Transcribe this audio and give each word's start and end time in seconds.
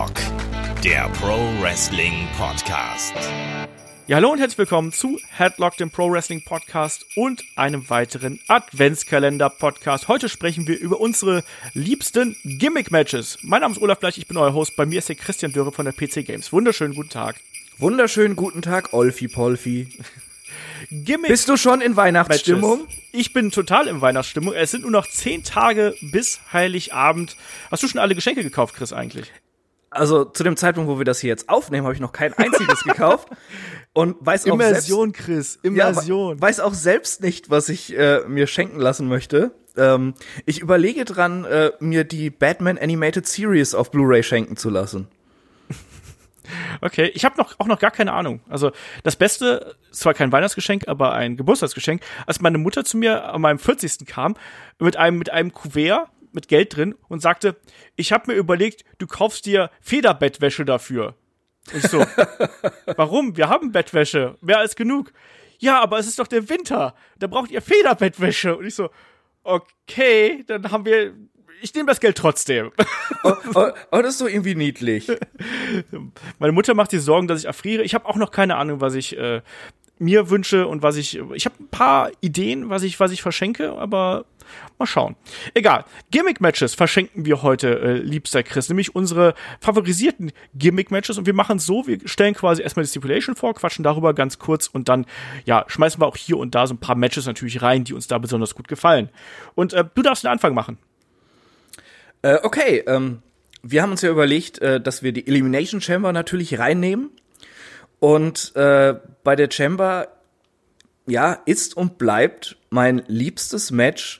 Headlock, 0.00 0.82
der 0.82 1.10
Pro 1.20 1.36
Wrestling 1.60 2.26
Podcast. 2.38 3.12
Ja, 4.06 4.16
hallo 4.16 4.30
und 4.30 4.38
herzlich 4.38 4.56
willkommen 4.56 4.92
zu 4.92 5.20
Headlock, 5.28 5.76
dem 5.76 5.90
Pro 5.90 6.10
Wrestling 6.10 6.42
Podcast 6.42 7.04
und 7.16 7.44
einem 7.54 7.90
weiteren 7.90 8.40
Adventskalender 8.48 9.50
Podcast. 9.50 10.08
Heute 10.08 10.30
sprechen 10.30 10.66
wir 10.66 10.78
über 10.78 11.00
unsere 11.00 11.44
liebsten 11.74 12.34
Gimmick 12.44 12.90
Matches. 12.90 13.36
Mein 13.42 13.60
Name 13.60 13.74
ist 13.74 13.82
Olaf 13.82 13.98
Bleich, 13.98 14.16
ich 14.16 14.26
bin 14.26 14.38
euer 14.38 14.54
Host. 14.54 14.74
Bei 14.74 14.86
mir 14.86 15.00
ist 15.00 15.10
der 15.10 15.16
Christian 15.16 15.52
Dürre 15.52 15.70
von 15.70 15.84
der 15.84 15.92
PC 15.92 16.24
Games. 16.24 16.50
Wunderschönen 16.50 16.94
guten 16.94 17.10
Tag. 17.10 17.36
Wunderschönen 17.76 18.36
guten 18.36 18.62
Tag, 18.62 18.94
Olfi 18.94 19.28
Polfi. 19.28 19.88
Gimmick 20.90 21.28
Bist 21.28 21.50
du 21.50 21.58
schon 21.58 21.82
in 21.82 21.96
Weihnachtsstimmung? 21.96 22.84
Matches. 22.84 22.98
Ich 23.12 23.34
bin 23.34 23.50
total 23.50 23.86
in 23.86 24.00
Weihnachtsstimmung. 24.00 24.54
Es 24.54 24.70
sind 24.70 24.80
nur 24.80 24.92
noch 24.92 25.06
zehn 25.06 25.44
Tage 25.44 25.94
bis 26.00 26.40
Heiligabend. 26.54 27.36
Hast 27.70 27.82
du 27.82 27.88
schon 27.88 28.00
alle 28.00 28.14
Geschenke 28.14 28.42
gekauft, 28.42 28.74
Chris, 28.76 28.94
eigentlich? 28.94 29.30
Also 29.90 30.24
zu 30.24 30.44
dem 30.44 30.56
Zeitpunkt, 30.56 30.88
wo 30.88 30.98
wir 30.98 31.04
das 31.04 31.18
hier 31.18 31.28
jetzt 31.28 31.48
aufnehmen, 31.48 31.84
habe 31.84 31.94
ich 31.94 32.00
noch 32.00 32.12
kein 32.12 32.32
einziges 32.34 32.84
gekauft 32.84 33.28
und 33.92 34.16
weiß 34.20 34.46
auch 34.46 34.54
Immersion, 34.54 35.12
selbst, 35.12 35.24
Chris, 35.24 35.58
ja, 35.64 35.68
Immersion. 35.68 36.40
weiß 36.40 36.60
auch 36.60 36.74
selbst 36.74 37.22
nicht, 37.22 37.50
was 37.50 37.68
ich 37.68 37.96
äh, 37.98 38.20
mir 38.28 38.46
schenken 38.46 38.78
lassen 38.78 39.08
möchte. 39.08 39.52
Ähm, 39.76 40.14
ich 40.46 40.60
überlege 40.60 41.04
dran, 41.04 41.44
äh, 41.44 41.72
mir 41.80 42.04
die 42.04 42.30
Batman 42.30 42.78
Animated 42.78 43.26
Series 43.26 43.74
auf 43.74 43.90
Blu-ray 43.90 44.22
schenken 44.22 44.56
zu 44.56 44.70
lassen. 44.70 45.08
Okay, 46.80 47.12
ich 47.14 47.24
habe 47.24 47.36
noch 47.36 47.54
auch 47.60 47.66
noch 47.66 47.78
gar 47.78 47.92
keine 47.92 48.12
Ahnung. 48.12 48.40
Also 48.48 48.72
das 49.04 49.14
Beste, 49.14 49.76
zwar 49.92 50.14
kein 50.14 50.32
Weihnachtsgeschenk, 50.32 50.88
aber 50.88 51.12
ein 51.12 51.36
Geburtstagsgeschenk, 51.36 52.02
als 52.26 52.40
meine 52.40 52.58
Mutter 52.58 52.84
zu 52.84 52.96
mir 52.96 53.32
an 53.32 53.40
meinem 53.40 53.60
40. 53.60 54.04
kam 54.04 54.34
mit 54.80 54.96
einem 54.96 55.18
mit 55.18 55.30
einem 55.30 55.52
Kuvert 55.52 56.08
mit 56.32 56.48
Geld 56.48 56.76
drin 56.76 56.94
und 57.08 57.20
sagte, 57.20 57.56
ich 57.96 58.12
habe 58.12 58.32
mir 58.32 58.38
überlegt, 58.38 58.84
du 58.98 59.06
kaufst 59.06 59.46
dir 59.46 59.70
Federbettwäsche 59.80 60.64
dafür. 60.64 61.14
Und 61.72 61.84
ich 61.84 61.90
so, 61.90 62.04
warum? 62.96 63.36
Wir 63.36 63.48
haben 63.48 63.72
Bettwäsche, 63.72 64.36
mehr 64.40 64.58
als 64.58 64.76
genug. 64.76 65.12
Ja, 65.58 65.80
aber 65.80 65.98
es 65.98 66.06
ist 66.06 66.18
doch 66.18 66.26
der 66.26 66.48
Winter, 66.48 66.94
da 67.18 67.26
braucht 67.26 67.50
ihr 67.50 67.60
Federbettwäsche. 67.60 68.56
Und 68.56 68.66
ich 68.66 68.74
so, 68.74 68.90
okay, 69.42 70.44
dann 70.46 70.70
haben 70.70 70.84
wir 70.84 71.14
ich 71.62 71.74
nehme 71.74 71.88
das 71.88 72.00
Geld 72.00 72.16
trotzdem. 72.16 72.72
Oh, 73.22 73.34
oh, 73.54 73.66
oh, 73.92 74.02
das 74.02 74.14
ist 74.14 74.20
doch 74.22 74.28
irgendwie 74.28 74.54
niedlich. 74.54 75.06
Meine 76.38 76.52
Mutter 76.52 76.74
macht 76.74 76.90
sich 76.90 77.02
Sorgen, 77.02 77.28
dass 77.28 77.40
ich 77.40 77.46
erfriere. 77.46 77.82
Ich 77.82 77.94
habe 77.94 78.06
auch 78.06 78.16
noch 78.16 78.30
keine 78.30 78.56
Ahnung, 78.56 78.80
was 78.80 78.94
ich 78.94 79.16
äh, 79.18 79.42
mir 79.98 80.30
wünsche 80.30 80.66
und 80.66 80.82
was 80.82 80.96
ich. 80.96 81.20
Ich 81.34 81.44
habe 81.44 81.56
ein 81.60 81.68
paar 81.68 82.10
Ideen, 82.20 82.70
was 82.70 82.82
ich, 82.82 82.98
was 82.98 83.12
ich 83.12 83.20
verschenke, 83.20 83.72
aber 83.72 84.24
mal 84.78 84.86
schauen. 84.86 85.16
Egal. 85.54 85.84
Gimmick-Matches 86.10 86.74
verschenken 86.74 87.24
wir 87.24 87.42
heute, 87.42 87.80
äh, 87.80 87.92
liebster 87.98 88.42
Chris, 88.42 88.68
nämlich 88.68 88.94
unsere 88.94 89.34
favorisierten 89.60 90.32
Gimmick-Matches 90.54 91.18
und 91.18 91.26
wir 91.26 91.34
machen 91.34 91.58
so, 91.58 91.86
wir 91.86 91.98
stellen 92.06 92.34
quasi 92.34 92.62
erstmal 92.62 92.84
die 92.84 92.90
Stipulation 92.90 93.36
vor, 93.36 93.54
quatschen 93.54 93.82
darüber 93.82 94.14
ganz 94.14 94.38
kurz 94.38 94.66
und 94.66 94.88
dann, 94.88 95.06
ja, 95.44 95.64
schmeißen 95.68 96.00
wir 96.00 96.06
auch 96.06 96.16
hier 96.16 96.38
und 96.38 96.54
da 96.54 96.66
so 96.66 96.74
ein 96.74 96.78
paar 96.78 96.96
Matches 96.96 97.26
natürlich 97.26 97.62
rein, 97.62 97.84
die 97.84 97.94
uns 97.94 98.06
da 98.06 98.18
besonders 98.18 98.54
gut 98.54 98.68
gefallen. 98.68 99.10
Und 99.54 99.72
äh, 99.72 99.84
du 99.94 100.02
darfst 100.02 100.24
den 100.24 100.30
Anfang 100.30 100.54
machen. 100.54 100.78
Äh, 102.22 102.38
okay, 102.42 102.82
ähm, 102.86 103.22
wir 103.62 103.82
haben 103.82 103.90
uns 103.90 104.02
ja 104.02 104.10
überlegt, 104.10 104.58
äh, 104.60 104.80
dass 104.80 105.02
wir 105.02 105.12
die 105.12 105.26
Elimination 105.26 105.80
Chamber 105.80 106.12
natürlich 106.12 106.58
reinnehmen. 106.58 107.10
Und 107.98 108.54
äh, 108.56 108.94
bei 109.22 109.36
der 109.36 109.50
Chamber, 109.50 110.08
ja, 111.06 111.34
ist 111.44 111.76
und 111.76 111.98
bleibt 111.98 112.56
mein 112.70 113.02
liebstes 113.06 113.70
Match 113.70 114.19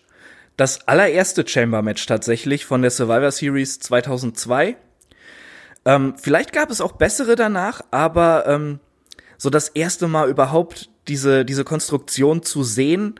das 0.61 0.87
allererste 0.87 1.49
Chamber-Match 1.49 2.05
tatsächlich 2.05 2.67
von 2.67 2.83
der 2.83 2.91
Survivor 2.91 3.31
Series 3.31 3.81
2002. 3.81 4.77
Ähm, 5.87 6.15
vielleicht 6.21 6.53
gab 6.53 6.71
es 6.71 6.83
auch 6.83 6.93
bessere 6.93 7.35
danach, 7.35 7.81
aber 7.91 8.45
ähm, 8.47 8.79
so 9.39 9.49
das 9.49 9.71
erste 9.71 10.07
Mal 10.07 10.29
überhaupt 10.29 10.91
diese, 11.09 11.47
diese 11.47 11.65
Konstruktion 11.65 12.43
zu 12.43 12.63
sehen 12.63 13.19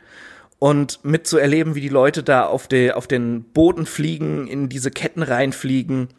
und 0.59 1.03
mitzuerleben, 1.03 1.73
wie 1.73 1.81
die 1.81 1.89
Leute 1.89 2.21
da 2.21 2.45
auf, 2.45 2.67
de, 2.67 2.91
auf 2.91 3.07
den 3.07 3.41
Boden 3.41 3.87
fliegen, 3.87 4.45
in 4.45 4.69
diese 4.69 4.91
Ketten 4.91 5.23
reinfliegen, 5.23 6.09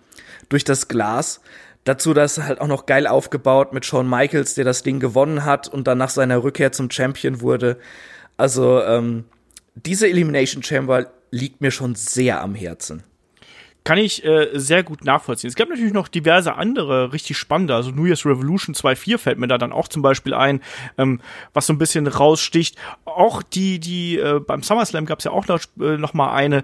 durch 0.49 0.65
das 0.65 0.89
Glas. 0.89 1.41
Dazu 1.85 2.15
das 2.15 2.39
halt 2.43 2.61
auch 2.61 2.67
noch 2.67 2.85
geil 2.85 3.07
aufgebaut 3.07 3.73
mit 3.73 3.87
Shawn 3.87 4.11
Michaels, 4.11 4.55
der 4.55 4.65
das 4.65 4.83
Ding 4.83 4.99
gewonnen 4.99 5.45
hat 5.45 5.69
und 5.69 5.87
dann 5.87 5.99
nach 5.99 6.11
seiner 6.11 6.43
Rückkehr 6.43 6.73
zum 6.73 6.91
Champion 6.91 7.41
wurde. 7.41 7.79
Also 8.37 8.83
ähm, 8.83 9.25
diese 9.77 10.09
Elimination 10.09 10.65
Chamber 10.65 11.13
liegt 11.33 11.61
mir 11.61 11.73
schon 11.73 11.97
sehr 11.97 12.41
am 12.41 12.55
Herzen 12.55 13.03
kann 13.85 13.99
ich 13.99 14.25
äh, 14.25 14.49
sehr 14.53 14.83
gut 14.83 15.05
nachvollziehen. 15.05 15.49
Es 15.49 15.57
gab 15.57 15.69
natürlich 15.69 15.93
noch 15.93 16.09
diverse 16.09 16.55
andere 16.55 17.13
richtig 17.13 17.37
spannende, 17.37 17.75
also 17.75 17.91
New 17.91 18.07
Year's 18.07 18.25
Revolution 18.25 18.75
2.4 18.75 19.19
fällt 19.19 19.39
mir 19.39 19.49
da 19.49 19.59
dann 19.59 19.73
auch 19.73 19.89
zum 19.89 20.03
Beispiel 20.03 20.35
ein, 20.35 20.61
ähm, 20.99 21.21
was 21.53 21.67
so 21.67 21.73
ein 21.73 21.79
bisschen 21.79 22.07
raussticht. 22.07 22.77
Auch 23.05 23.43
die, 23.43 23.81
die 23.81 24.19
äh, 24.19 24.41
beim 24.41 24.63
SummerSlam 24.63 25.07
gab 25.07 25.19
es 25.19 25.25
ja 25.25 25.33
auch 25.33 25.49
noch, 25.49 25.61
äh, 25.81 25.97
noch 25.97 26.15
mal 26.15 26.33
eine. 26.33 26.63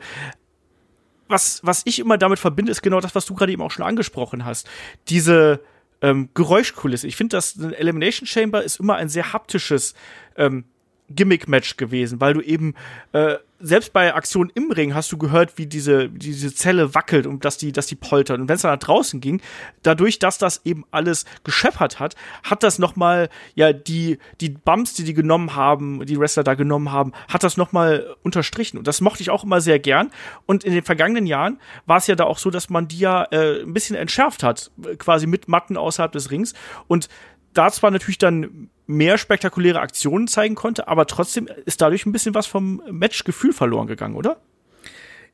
Was, 1.26 1.60
was 1.62 1.82
ich 1.84 1.98
immer 1.98 2.16
damit 2.16 2.38
verbinde, 2.38 2.72
ist 2.72 2.82
genau 2.82 3.00
das, 3.00 3.14
was 3.14 3.26
du 3.26 3.34
gerade 3.34 3.52
eben 3.52 3.62
auch 3.62 3.70
schon 3.70 3.84
angesprochen 3.84 4.44
hast. 4.46 4.68
Diese 5.08 5.60
ähm, 6.00 6.30
Geräuschkulisse. 6.32 7.06
Ich 7.06 7.16
finde, 7.16 7.36
dass 7.36 7.58
eine 7.58 7.76
Elimination 7.76 8.26
Chamber 8.26 8.62
ist 8.62 8.80
immer 8.80 8.94
ein 8.94 9.08
sehr 9.08 9.32
haptisches 9.32 9.94
ähm, 10.36 10.64
Gimmick-Match 11.10 11.76
gewesen, 11.76 12.20
weil 12.20 12.34
du 12.34 12.40
eben 12.40 12.74
äh, 13.12 13.36
selbst 13.60 13.92
bei 13.92 14.14
Aktionen 14.14 14.50
im 14.54 14.70
Ring 14.70 14.94
hast 14.94 15.10
du 15.10 15.18
gehört, 15.18 15.58
wie 15.58 15.66
diese 15.66 16.08
diese 16.08 16.54
Zelle 16.54 16.94
wackelt 16.94 17.26
und 17.26 17.44
dass 17.44 17.58
die 17.58 17.72
dass 17.72 17.86
die 17.86 17.96
poltert 17.96 18.38
und 18.38 18.48
wenn 18.48 18.54
es 18.54 18.62
dann 18.62 18.72
nach 18.72 18.78
draußen 18.78 19.20
ging, 19.20 19.40
dadurch, 19.82 20.18
dass 20.18 20.38
das 20.38 20.64
eben 20.64 20.84
alles 20.90 21.24
gescheppert 21.44 21.98
hat, 21.98 22.14
hat 22.44 22.62
das 22.62 22.78
noch 22.78 22.94
mal 22.94 23.28
ja 23.54 23.72
die 23.72 24.18
die 24.40 24.50
Bumps, 24.50 24.94
die 24.94 25.04
die 25.04 25.14
genommen 25.14 25.56
haben, 25.56 26.04
die 26.06 26.18
Wrestler 26.18 26.44
da 26.44 26.54
genommen 26.54 26.92
haben, 26.92 27.12
hat 27.28 27.42
das 27.42 27.56
noch 27.56 27.72
mal 27.72 28.14
unterstrichen. 28.22 28.78
Und 28.78 28.86
das 28.86 29.00
mochte 29.00 29.22
ich 29.22 29.30
auch 29.30 29.44
immer 29.44 29.60
sehr 29.60 29.78
gern. 29.78 30.10
Und 30.46 30.64
in 30.64 30.72
den 30.72 30.84
vergangenen 30.84 31.26
Jahren 31.26 31.58
war 31.86 31.96
es 31.96 32.06
ja 32.06 32.14
da 32.14 32.24
auch 32.24 32.38
so, 32.38 32.50
dass 32.50 32.70
man 32.70 32.86
die 32.86 32.98
ja 32.98 33.24
äh, 33.30 33.62
ein 33.62 33.72
bisschen 33.72 33.96
entschärft 33.96 34.42
hat, 34.42 34.70
quasi 34.98 35.26
mit 35.26 35.48
Matten 35.48 35.76
außerhalb 35.76 36.12
des 36.12 36.30
Rings. 36.30 36.54
Und 36.86 37.08
da 37.54 37.70
zwar 37.70 37.90
natürlich 37.90 38.18
dann 38.18 38.70
mehr 38.88 39.18
spektakuläre 39.18 39.80
Aktionen 39.80 40.26
zeigen 40.26 40.54
konnte, 40.54 40.88
aber 40.88 41.06
trotzdem 41.06 41.48
ist 41.66 41.80
dadurch 41.80 42.06
ein 42.06 42.12
bisschen 42.12 42.34
was 42.34 42.46
vom 42.46 42.82
Matchgefühl 42.90 43.52
verloren 43.52 43.86
gegangen, 43.86 44.16
oder? 44.16 44.40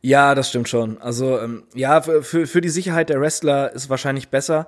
Ja, 0.02 0.34
das 0.34 0.50
stimmt 0.50 0.68
schon. 0.68 1.00
Also 1.00 1.40
ähm, 1.40 1.62
ja, 1.72 2.02
für, 2.02 2.46
für 2.46 2.60
die 2.60 2.68
Sicherheit 2.68 3.08
der 3.08 3.20
Wrestler 3.20 3.72
ist 3.72 3.88
wahrscheinlich 3.88 4.28
besser, 4.28 4.66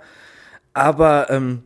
aber 0.72 1.28
ähm, 1.30 1.64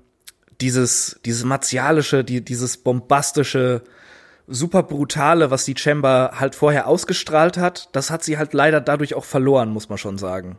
dieses 0.60 1.20
dieses 1.24 1.44
martialische, 1.44 2.24
die, 2.24 2.44
dieses 2.44 2.78
bombastische, 2.78 3.82
super 4.46 4.82
brutale, 4.82 5.50
was 5.50 5.66
die 5.66 5.76
Chamber 5.76 6.32
halt 6.40 6.54
vorher 6.54 6.88
ausgestrahlt 6.88 7.58
hat, 7.58 7.90
das 7.92 8.10
hat 8.10 8.24
sie 8.24 8.38
halt 8.38 8.54
leider 8.54 8.80
dadurch 8.80 9.14
auch 9.14 9.24
verloren, 9.24 9.70
muss 9.70 9.88
man 9.88 9.98
schon 9.98 10.18
sagen. 10.18 10.58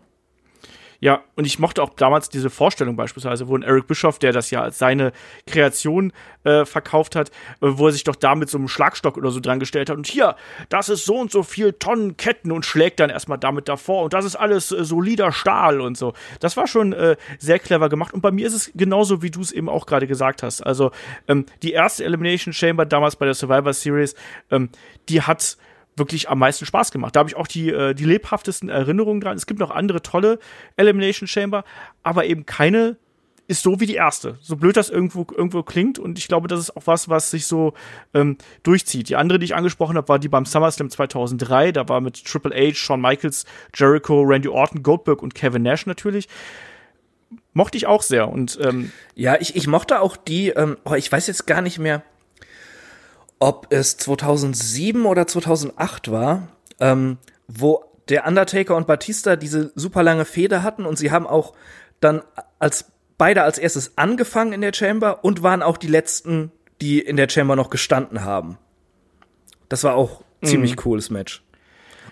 Ja, 1.04 1.24
und 1.36 1.46
ich 1.46 1.58
mochte 1.58 1.82
auch 1.82 1.90
damals 1.96 2.30
diese 2.30 2.52
Vorstellung 2.52 2.96
beispielsweise, 2.96 3.48
wo 3.48 3.58
ein 3.58 3.64
Eric 3.64 3.88
Bischoff, 3.88 4.20
der 4.20 4.34
das 4.34 4.52
ja 4.52 4.62
als 4.62 4.78
seine 4.78 5.14
Kreation 5.48 6.14
äh, 6.44 6.64
verkauft 6.64 7.16
hat, 7.16 7.30
äh, 7.30 7.32
wo 7.62 7.88
er 7.88 7.92
sich 7.92 8.04
doch 8.04 8.16
da 8.16 8.36
mit 8.36 8.52
so 8.52 8.60
einem 8.60 8.68
Schlagstock 8.68 9.18
oder 9.18 9.32
so 9.32 9.40
dran 9.40 9.60
gestellt 9.60 9.90
hat 9.90 9.98
und 9.98 10.06
hier, 10.06 10.36
das 10.70 10.90
ist 10.90 11.06
so 11.06 11.18
und 11.18 11.32
so 11.32 11.42
viel 11.42 11.74
Tonnen 11.74 12.18
Ketten 12.18 12.52
und 12.52 12.68
schlägt 12.68 13.00
dann 13.00 13.10
erstmal 13.10 13.40
damit 13.40 13.68
davor 13.68 14.04
und 14.04 14.14
das 14.14 14.26
ist 14.26 14.36
alles 14.36 14.72
äh, 14.72 14.86
solider 14.86 15.32
Stahl 15.32 15.82
und 15.82 15.98
so. 15.98 16.14
Das 16.40 16.56
war 16.56 16.68
schon 16.68 16.94
äh, 16.94 17.16
sehr 17.40 17.58
clever 17.58 17.90
gemacht 17.90 18.14
und 18.14 18.22
bei 18.22 18.32
mir 18.32 18.46
ist 18.46 18.54
es 18.54 18.72
genauso, 18.76 19.24
wie 19.24 19.32
du 19.32 19.42
es 19.42 19.52
eben 19.52 19.70
auch 19.70 19.88
gerade 19.88 20.06
gesagt 20.06 20.44
hast. 20.44 20.62
Also 20.62 20.92
ähm, 21.28 21.48
die 21.64 21.72
erste 21.72 22.06
Elimination 22.06 22.54
Chamber 22.54 22.86
damals 22.86 23.16
bei 23.16 23.26
der 23.26 23.34
Survivor 23.34 23.74
Series, 23.74 24.14
ähm, 24.52 24.70
die 25.10 25.24
hat 25.24 25.58
wirklich 26.02 26.30
am 26.30 26.40
meisten 26.40 26.66
Spaß 26.66 26.92
gemacht. 26.92 27.16
Da 27.16 27.20
habe 27.20 27.30
ich 27.30 27.36
auch 27.36 27.48
die, 27.48 27.70
äh, 27.70 27.94
die 27.94 28.06
lebhaftesten 28.06 28.70
Erinnerungen 28.70 29.22
dran. 29.22 29.38
Es 29.38 29.46
gibt 29.46 29.60
noch 29.60 29.72
andere 29.72 30.02
tolle 30.02 30.40
Elimination 30.76 31.28
Chamber, 31.28 31.64
aber 32.04 32.26
eben 32.26 32.46
keine 32.46 32.98
ist 33.48 33.64
so 33.64 33.82
wie 33.82 33.86
die 33.86 33.96
erste. 33.96 34.38
So 34.42 34.56
blöd 34.56 34.78
das 34.78 34.90
irgendwo, 34.90 35.28
irgendwo 35.30 35.62
klingt. 35.62 36.00
Und 36.00 36.18
ich 36.18 36.30
glaube, 36.30 36.48
das 36.48 36.60
ist 36.60 36.78
auch 36.78 36.84
was, 36.86 37.10
was 37.10 37.32
sich 37.32 37.48
so 37.48 37.74
ähm, 38.14 38.38
durchzieht. 38.64 39.10
Die 39.10 39.18
andere, 39.18 39.40
die 39.40 39.46
ich 39.46 39.56
angesprochen 39.56 39.98
habe, 39.98 40.08
war 40.08 40.20
die 40.20 40.30
beim 40.30 40.46
SummerSlam 40.46 40.90
2003. 40.90 41.74
Da 41.74 41.90
war 41.90 42.00
mit 42.00 42.24
Triple 42.24 42.56
H, 42.56 42.76
Shawn 42.76 43.02
Michaels, 43.02 43.46
Jericho, 43.76 44.22
Randy 44.22 44.48
Orton, 44.48 44.84
Goldberg 44.84 45.22
und 45.22 45.36
Kevin 45.36 45.64
Nash 45.64 45.86
natürlich. 45.86 46.30
Mochte 47.52 47.78
ich 47.78 47.88
auch 47.88 48.04
sehr. 48.04 48.30
Und 48.30 48.58
ähm, 48.64 48.94
ja, 49.16 49.36
ich, 49.40 49.56
ich 49.58 49.68
mochte 49.68 50.00
auch 50.00 50.16
die, 50.16 50.50
ähm, 50.50 50.78
oh, 50.86 50.94
ich 50.94 51.12
weiß 51.12 51.28
jetzt 51.28 51.46
gar 51.46 51.62
nicht 51.62 51.78
mehr, 51.78 52.04
ob 53.42 53.68
es 53.72 53.98
2007 53.98 55.04
oder 55.06 55.26
2008 55.26 56.12
war, 56.12 56.48
ähm, 56.80 57.18
wo 57.48 57.84
der 58.08 58.28
Undertaker 58.28 58.76
und 58.76 58.86
Batista 58.86 59.36
diese 59.36 59.72
super 59.74 60.04
lange 60.04 60.26
Feder 60.26 60.62
hatten 60.62 60.86
und 60.86 60.98
sie 60.98 61.12
haben 61.12 61.26
auch 61.26 61.54
dann 62.00 62.22
als 62.60 62.92
beide 63.18 63.42
als 63.42 63.58
erstes 63.58 63.98
angefangen 63.98 64.54
in 64.54 64.62
der 64.62 64.74
Chamber 64.74 65.24
und 65.24 65.42
waren 65.42 65.64
auch 65.64 65.78
die 65.78 65.88
letzten, 65.88 66.52
die 66.82 67.00
in 67.00 67.18
der 67.18 67.30
Chamber 67.30 67.56
noch 67.56 67.72
gestanden 67.72 68.24
haben. 68.24 68.60
Das 69.70 69.84
war 69.84 69.96
auch 69.96 70.22
mhm. 70.42 70.48
ziemlich 70.48 70.78
cooles 70.78 71.10
Match. 71.10 71.44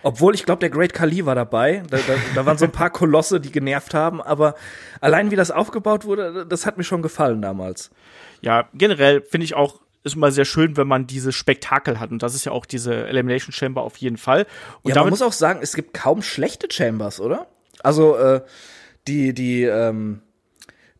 Obwohl, 0.01 0.33
ich 0.33 0.45
glaube, 0.45 0.61
der 0.61 0.71
Great 0.71 0.93
Khali 0.93 1.27
war 1.27 1.35
dabei. 1.35 1.83
Da, 1.91 1.97
da, 1.97 2.13
da 2.33 2.45
waren 2.47 2.57
so 2.57 2.65
ein 2.65 2.71
paar 2.71 2.89
Kolosse, 2.91 3.39
die 3.39 3.51
genervt 3.51 3.93
haben, 3.93 4.19
aber 4.19 4.55
allein 4.99 5.29
wie 5.29 5.35
das 5.35 5.51
aufgebaut 5.51 6.05
wurde, 6.05 6.47
das 6.47 6.65
hat 6.65 6.77
mir 6.77 6.83
schon 6.83 7.03
gefallen 7.03 7.41
damals. 7.41 7.91
Ja, 8.41 8.67
generell 8.73 9.21
finde 9.21 9.45
ich 9.45 9.53
auch, 9.53 9.81
ist 10.11 10.15
immer 10.15 10.31
sehr 10.31 10.45
schön, 10.45 10.77
wenn 10.77 10.87
man 10.87 11.07
dieses 11.07 11.35
Spektakel 11.35 11.99
hat. 11.99 12.11
Und 12.11 12.21
das 12.23 12.35
ist 12.35 12.45
ja 12.45 12.51
auch 12.51 12.65
diese 12.65 13.07
Elimination 13.07 13.51
Chamber 13.51 13.81
auf 13.81 13.97
jeden 13.97 14.17
Fall. 14.17 14.45
Und 14.81 14.95
ja, 14.95 15.01
man 15.01 15.09
muss 15.09 15.21
auch 15.21 15.33
sagen, 15.33 15.59
es 15.61 15.75
gibt 15.75 15.93
kaum 15.93 16.21
schlechte 16.21 16.67
Chambers, 16.69 17.19
oder? 17.19 17.47
Also, 17.81 18.17
äh, 18.17 18.41
die, 19.07 19.33
die, 19.33 19.63
ähm, 19.63 20.21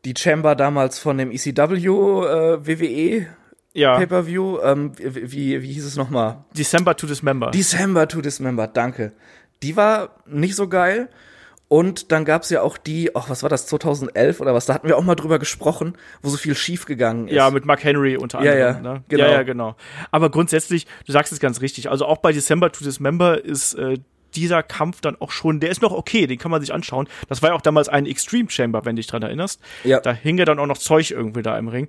die 0.05 0.13
Chamber 0.17 0.55
damals 0.55 0.99
von 0.99 1.17
dem 1.17 1.31
ECW, 1.31 1.75
äh, 1.75 2.65
WWE, 2.65 3.27
ja. 3.73 3.97
Pay-Per-View, 3.97 4.59
ähm, 4.63 4.91
wie, 4.97 5.61
wie 5.61 5.73
hieß 5.73 5.85
es 5.85 5.95
nochmal? 5.95 6.43
December 6.57 6.95
to 6.95 7.07
Dismember. 7.07 7.51
December 7.51 8.07
to 8.07 8.21
Dismember, 8.21 8.67
danke. 8.67 9.13
Die 9.61 9.75
war 9.75 10.15
nicht 10.25 10.55
so 10.55 10.67
geil. 10.67 11.09
Und 11.69 12.11
dann 12.11 12.25
gab's 12.25 12.49
ja 12.49 12.63
auch 12.63 12.77
die, 12.77 13.15
ach, 13.15 13.29
was 13.29 13.43
war 13.43 13.49
das, 13.49 13.67
2011 13.67 14.41
oder 14.41 14.55
was, 14.55 14.65
da 14.65 14.73
hatten 14.73 14.87
wir 14.87 14.97
auch 14.97 15.03
mal 15.03 15.13
drüber 15.13 15.37
gesprochen, 15.37 15.93
wo 16.23 16.29
so 16.29 16.37
viel 16.37 16.55
schief 16.55 16.85
gegangen 16.85 17.27
ist. 17.27 17.35
Ja, 17.35 17.51
mit 17.51 17.63
Mark 17.65 17.83
Henry 17.83 18.17
unter 18.17 18.39
anderem. 18.39 18.59
Ja, 18.59 18.71
ja, 18.71 18.79
ne? 18.79 19.03
genau. 19.07 19.23
ja, 19.23 19.31
ja, 19.31 19.43
genau. 19.43 19.75
Aber 20.09 20.31
grundsätzlich, 20.31 20.87
du 21.05 21.11
sagst 21.11 21.31
es 21.31 21.39
ganz 21.39 21.61
richtig, 21.61 21.91
also 21.91 22.07
auch 22.07 22.17
bei 22.17 22.31
December 22.31 22.71
to 22.71 22.83
Dismember 22.83 23.45
ist 23.45 23.75
äh, 23.75 23.99
dieser 24.35 24.63
Kampf 24.63 25.01
dann 25.01 25.15
auch 25.21 25.31
schon, 25.31 25.59
der 25.59 25.69
ist 25.69 25.83
noch 25.83 25.91
okay, 25.91 26.25
den 26.25 26.39
kann 26.39 26.49
man 26.49 26.59
sich 26.61 26.73
anschauen. 26.73 27.07
Das 27.27 27.43
war 27.43 27.49
ja 27.49 27.55
auch 27.55 27.61
damals 27.61 27.87
ein 27.87 28.07
Extreme 28.07 28.49
Chamber, 28.49 28.83
wenn 28.85 28.95
du 28.95 29.01
dich 29.01 29.07
dran 29.07 29.21
erinnerst. 29.21 29.61
Ja. 29.83 29.99
Da 29.99 30.11
hing 30.11 30.39
ja 30.39 30.45
dann 30.45 30.57
auch 30.57 30.65
noch 30.65 30.79
Zeug 30.79 31.11
irgendwie 31.11 31.43
da 31.43 31.55
im 31.57 31.67
Ring. 31.67 31.87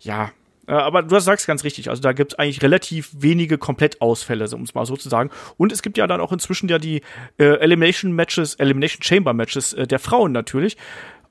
Ja, 0.00 0.32
aber 0.66 1.02
du 1.02 1.18
sagst 1.18 1.46
ganz 1.46 1.64
richtig, 1.64 1.90
also 1.90 2.00
da 2.00 2.12
gibt's 2.12 2.34
eigentlich 2.36 2.62
relativ 2.62 3.10
wenige 3.18 3.58
Komplettausfälle, 3.58 4.48
um 4.54 4.62
es 4.62 4.74
mal 4.74 4.86
so 4.86 4.96
zu 4.96 5.08
sagen. 5.08 5.30
Und 5.56 5.72
es 5.72 5.82
gibt 5.82 5.98
ja 5.98 6.06
dann 6.06 6.20
auch 6.20 6.32
inzwischen 6.32 6.68
ja 6.68 6.78
die 6.78 7.02
äh, 7.38 7.44
Elimination 7.58 8.12
Matches, 8.12 8.54
Elimination 8.54 9.02
Chamber 9.02 9.32
Matches 9.34 9.72
äh, 9.72 9.86
der 9.86 9.98
Frauen 9.98 10.32
natürlich. 10.32 10.76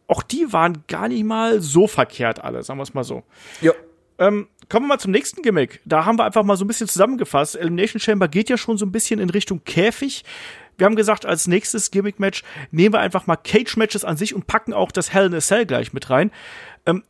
Auch 0.08 0.24
die 0.24 0.52
waren 0.52 0.84
gar 0.90 1.08
nicht 1.08 1.24
mal 1.24 1.62
so 1.62 1.88
verkehrt 1.88 2.44
alle, 2.44 2.64
sagen 2.64 2.80
wir 2.80 2.84
es 2.84 2.94
mal 2.94 3.06
so. 3.06 3.24
Ja. 3.62 3.72
Ähm, 4.20 4.48
kommen 4.70 4.86
wir 4.86 4.96
mal 4.96 5.00
zum 5.00 5.12
nächsten 5.12 5.42
Gimmick. 5.42 5.80
Da 5.86 6.06
haben 6.06 6.20
wir 6.20 6.26
einfach 6.26 6.44
mal 6.44 6.58
so 6.58 6.66
ein 6.66 6.68
bisschen 6.68 6.88
zusammengefasst. 6.88 7.56
Elimination 7.56 8.00
Chamber 8.00 8.28
geht 8.28 8.50
ja 8.50 8.58
schon 8.58 8.78
so 8.78 8.86
ein 8.86 8.92
bisschen 8.92 9.20
in 9.20 9.30
Richtung 9.30 9.64
Käfig. 9.64 10.24
Wir 10.78 10.86
haben 10.86 10.96
gesagt, 10.96 11.26
als 11.26 11.48
nächstes 11.48 11.90
Gimmick-Match 11.92 12.44
nehmen 12.72 12.94
wir 12.94 13.00
einfach 13.00 13.26
mal 13.28 13.36
Cage-Matches 13.38 14.04
an 14.04 14.18
sich 14.18 14.36
und 14.36 14.48
packen 14.48 14.74
auch 14.74 14.92
das 14.92 15.14
Hell 15.14 15.28
in 15.28 15.34
a 15.34 15.40
Cell 15.40 15.66
gleich 15.66 15.94
mit 15.94 16.10
rein. 16.10 16.32
Ähm, 16.86 17.04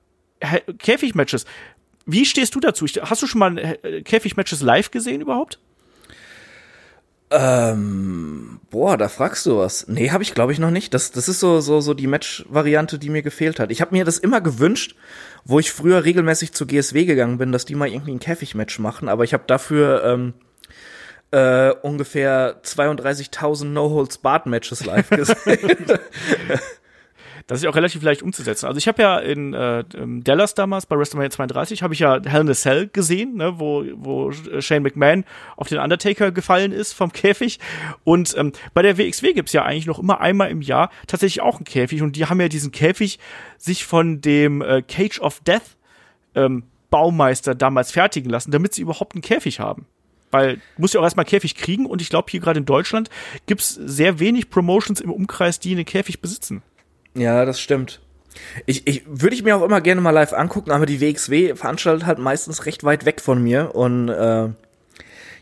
He- 0.44 0.74
Käfig-Matches. 0.78 1.46
Wie 2.06 2.26
stehst 2.26 2.56
du 2.56 2.60
dazu? 2.60 2.86
Hast 2.86 3.22
du 3.22 3.28
schon 3.28 3.40
mal 3.40 3.58
äh, 3.58 4.02
Käfig-Matches 4.02 4.62
live 4.62 4.92
gesehen 4.92 5.22
überhaupt? 5.22 5.60
Ähm, 7.34 8.60
boah, 8.70 8.98
da 8.98 9.08
fragst 9.08 9.46
du 9.46 9.58
was. 9.58 9.88
Nee, 9.88 10.12
habe 10.12 10.22
ich 10.22 10.34
glaube 10.34 10.52
ich 10.52 10.60
noch 10.60 10.72
nicht. 10.72 10.94
Das, 10.94 11.12
das 11.12 11.30
ist 11.30 11.40
so, 11.40 11.62
so, 11.62 11.80
so 11.80 11.94
die 11.94 12.08
Match-Variante, 12.08 13.00
die 13.00 13.10
mir 13.10 13.22
gefehlt 13.22 13.60
hat. 13.60 13.72
Ich 13.72 13.80
habe 13.80 13.96
mir 13.96 14.04
das 14.04 14.18
immer 14.18 14.42
gewünscht, 14.42 14.96
wo 15.46 15.58
ich 15.58 15.72
früher 15.72 16.04
regelmäßig 16.04 16.52
zu 16.52 16.66
GSW 16.66 17.06
gegangen 17.06 17.38
bin, 17.38 17.54
dass 17.54 17.64
die 17.64 17.76
mal 17.76 17.88
irgendwie 17.88 18.12
ein 18.12 18.20
Käfig-Match 18.20 18.80
machen, 18.80 19.08
aber 19.08 19.24
ich 19.24 19.34
habe 19.34 19.44
dafür 19.48 20.04
ähm, 20.04 20.34
äh, 21.32 21.72
ungefähr 21.82 22.62
32.000 22.64 23.66
No-Holds-Barred-Matches 23.66 24.86
live 24.86 25.10
gesehen. 25.12 25.86
Das 27.48 27.60
ist 27.60 27.68
auch 27.68 27.76
relativ 27.76 28.02
leicht 28.02 28.22
umzusetzen. 28.22 28.66
Also 28.66 28.78
ich 28.78 28.88
habe 28.88 29.02
ja 29.02 29.20
in 29.20 29.54
äh, 29.54 29.84
ähm, 29.96 30.24
Dallas 30.24 30.54
damals 30.54 30.86
bei 30.86 30.98
WrestleMania 30.98 31.30
32 31.30 31.84
habe 31.84 31.94
ich 31.94 32.00
ja 32.00 32.22
Hell 32.24 32.42
in 32.42 32.50
a 32.50 32.54
Cell 32.54 32.88
gesehen, 32.88 33.36
ne, 33.36 33.60
wo 33.60 33.84
wo 33.94 34.32
Shane 34.32 34.84
McMahon 34.84 35.26
auf 35.58 35.68
den 35.68 35.80
Undertaker 35.80 36.32
gefallen 36.32 36.72
ist 36.72 36.94
vom 36.94 37.12
Käfig. 37.14 37.60
Und 38.04 38.36
ähm, 38.38 38.52
bei 38.74 38.82
der 38.82 38.98
WXW 38.98 39.34
gibt's 39.34 39.54
ja 39.54 39.64
eigentlich 39.64 39.88
noch 39.88 40.00
immer 40.00 40.22
einmal 40.22 40.50
im 40.50 40.62
Jahr 40.62 40.90
tatsächlich 41.08 41.42
auch 41.42 41.58
einen 41.58 41.66
Käfig. 41.66 42.02
Und 42.02 42.16
die 42.16 42.26
haben 42.26 42.40
ja 42.40 42.48
diesen 42.48 42.72
Käfig 42.72 43.20
sich 43.58 43.86
von 43.86 44.22
dem 44.22 44.62
äh, 44.62 44.82
Cage 44.82 45.20
of 45.20 45.40
Death 45.42 45.78
ähm, 46.36 46.64
Baumeister 46.90 47.56
damals 47.56 47.92
fertigen 47.92 48.30
lassen, 48.30 48.52
damit 48.52 48.74
sie 48.74 48.82
überhaupt 48.82 49.16
einen 49.16 49.22
Käfig 49.22 49.60
haben. 49.60 49.88
Weil 50.30 50.58
du 50.58 50.62
musst 50.78 50.94
ja 50.94 51.00
auch 51.00 51.04
erstmal 51.04 51.26
Käfig 51.26 51.56
kriegen 51.56 51.86
und 51.86 52.02
ich 52.02 52.10
glaube, 52.10 52.30
hier 52.30 52.40
gerade 52.40 52.60
in 52.60 52.66
Deutschland 52.66 53.10
gibt's 53.48 53.74
sehr 53.74 54.20
wenig 54.20 54.50
Promotions 54.50 55.02
im 55.02 55.12
Umkreis, 55.12 55.60
die 55.60 55.72
einen 55.72 55.86
Käfig 55.86 56.22
besitzen. 56.22 56.62
Ja, 57.16 57.46
das 57.46 57.60
stimmt. 57.60 58.02
Ich, 58.66 58.88
ich 58.88 59.04
würde 59.06 59.36
ich 59.36 59.44
mir 59.44 59.58
auch 59.58 59.64
immer 59.64 59.82
gerne 59.82 60.02
mal 60.02 60.12
live 60.12 60.34
angucken, 60.34 60.72
aber 60.72 60.86
die 60.86 61.02
WXW 61.02 61.56
veranstaltet 61.56 62.06
halt 62.06 62.18
meistens 62.20 62.66
recht 62.66 62.84
weit 62.84 63.06
weg 63.06 63.22
von 63.22 63.44
mir 63.44 63.76
und 63.76 64.08
äh, 64.10 64.48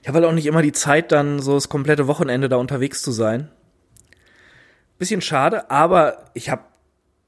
ich 0.02 0.08
habe 0.08 0.20
halt 0.20 0.26
auch 0.26 0.34
nicht 0.34 0.46
immer 0.46 0.62
die 0.62 0.72
Zeit, 0.72 1.12
dann 1.12 1.40
so 1.40 1.54
das 1.54 1.70
komplette 1.70 2.08
Wochenende 2.08 2.50
da 2.50 2.56
unterwegs 2.56 3.02
zu 3.02 3.12
sein. 3.12 3.50
Bisschen 4.98 5.22
schade, 5.22 5.70
aber 5.70 6.26
ich 6.34 6.50
habe 6.50 6.64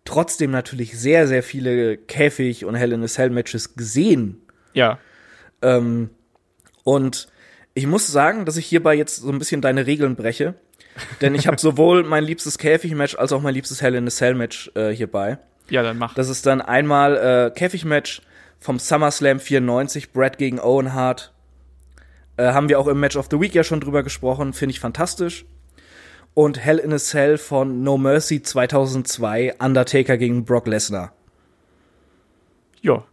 trotzdem 0.06 0.52
natürlich 0.52 0.98
sehr, 0.98 1.28
sehr 1.28 1.44
viele 1.44 1.98
Käfig- 1.98 2.66
und 2.66 2.76
Hell 2.76 2.94
in 2.94 3.04
a 3.04 3.08
Cell-Matches 3.08 3.76
gesehen. 3.76 4.42
Ja. 4.74 5.00
Ähm, 5.62 6.10
und 6.84 7.28
ich 7.74 7.88
muss 7.88 8.08
sagen, 8.08 8.46
dass 8.46 8.58
ich 8.58 8.66
hierbei 8.66 8.96
jetzt 8.96 9.18
so 9.18 9.30
ein 9.30 9.40
bisschen 9.40 9.62
deine 9.62 9.86
Regeln 9.86 10.16
breche. 10.16 10.56
Denn 11.22 11.36
ich 11.36 11.48
habe 11.48 11.60
sowohl 11.60 12.04
mein 12.04 12.24
liebstes 12.24 12.58
Käfig-Match 12.58 13.16
als 13.16 13.32
auch 13.32 13.42
mein 13.42 13.54
liebstes 13.54 13.82
Hell 13.82 13.96
in 13.96 14.08
a 14.08 14.10
Cell-Match 14.10 14.72
äh, 14.76 14.90
hierbei. 14.90 15.38
Ja, 15.70 15.84
dann 15.84 15.98
mach. 15.98 16.14
Das 16.14 16.30
ist 16.30 16.46
dann 16.46 16.62
einmal 16.62 17.18
äh, 17.18 17.52
Käfig-Match 17.58 18.22
vom 18.60 18.78
SummerSlam 18.78 19.40
94, 19.40 20.12
Brad 20.12 20.38
gegen 20.38 20.60
Owen 20.60 20.94
Hart. 20.94 21.34
Äh, 22.38 22.54
haben 22.54 22.70
wir 22.70 22.80
auch 22.80 22.88
im 22.88 23.00
Match 23.00 23.16
of 23.16 23.28
the 23.32 23.40
Week 23.40 23.54
ja 23.54 23.64
schon 23.64 23.80
drüber 23.80 24.04
gesprochen, 24.04 24.54
finde 24.54 24.72
ich 24.72 24.80
fantastisch. 24.80 25.46
Und 26.34 26.60
Hell 26.60 26.78
in 26.78 26.94
a 26.94 26.98
Cell 26.98 27.38
von 27.38 27.84
No 27.84 27.98
Mercy 27.98 28.42
2002, 28.42 29.56
Undertaker 29.60 30.18
gegen 30.18 30.46
Brock 30.46 30.68
Lesnar. 30.68 31.14
Ja. 32.82 33.04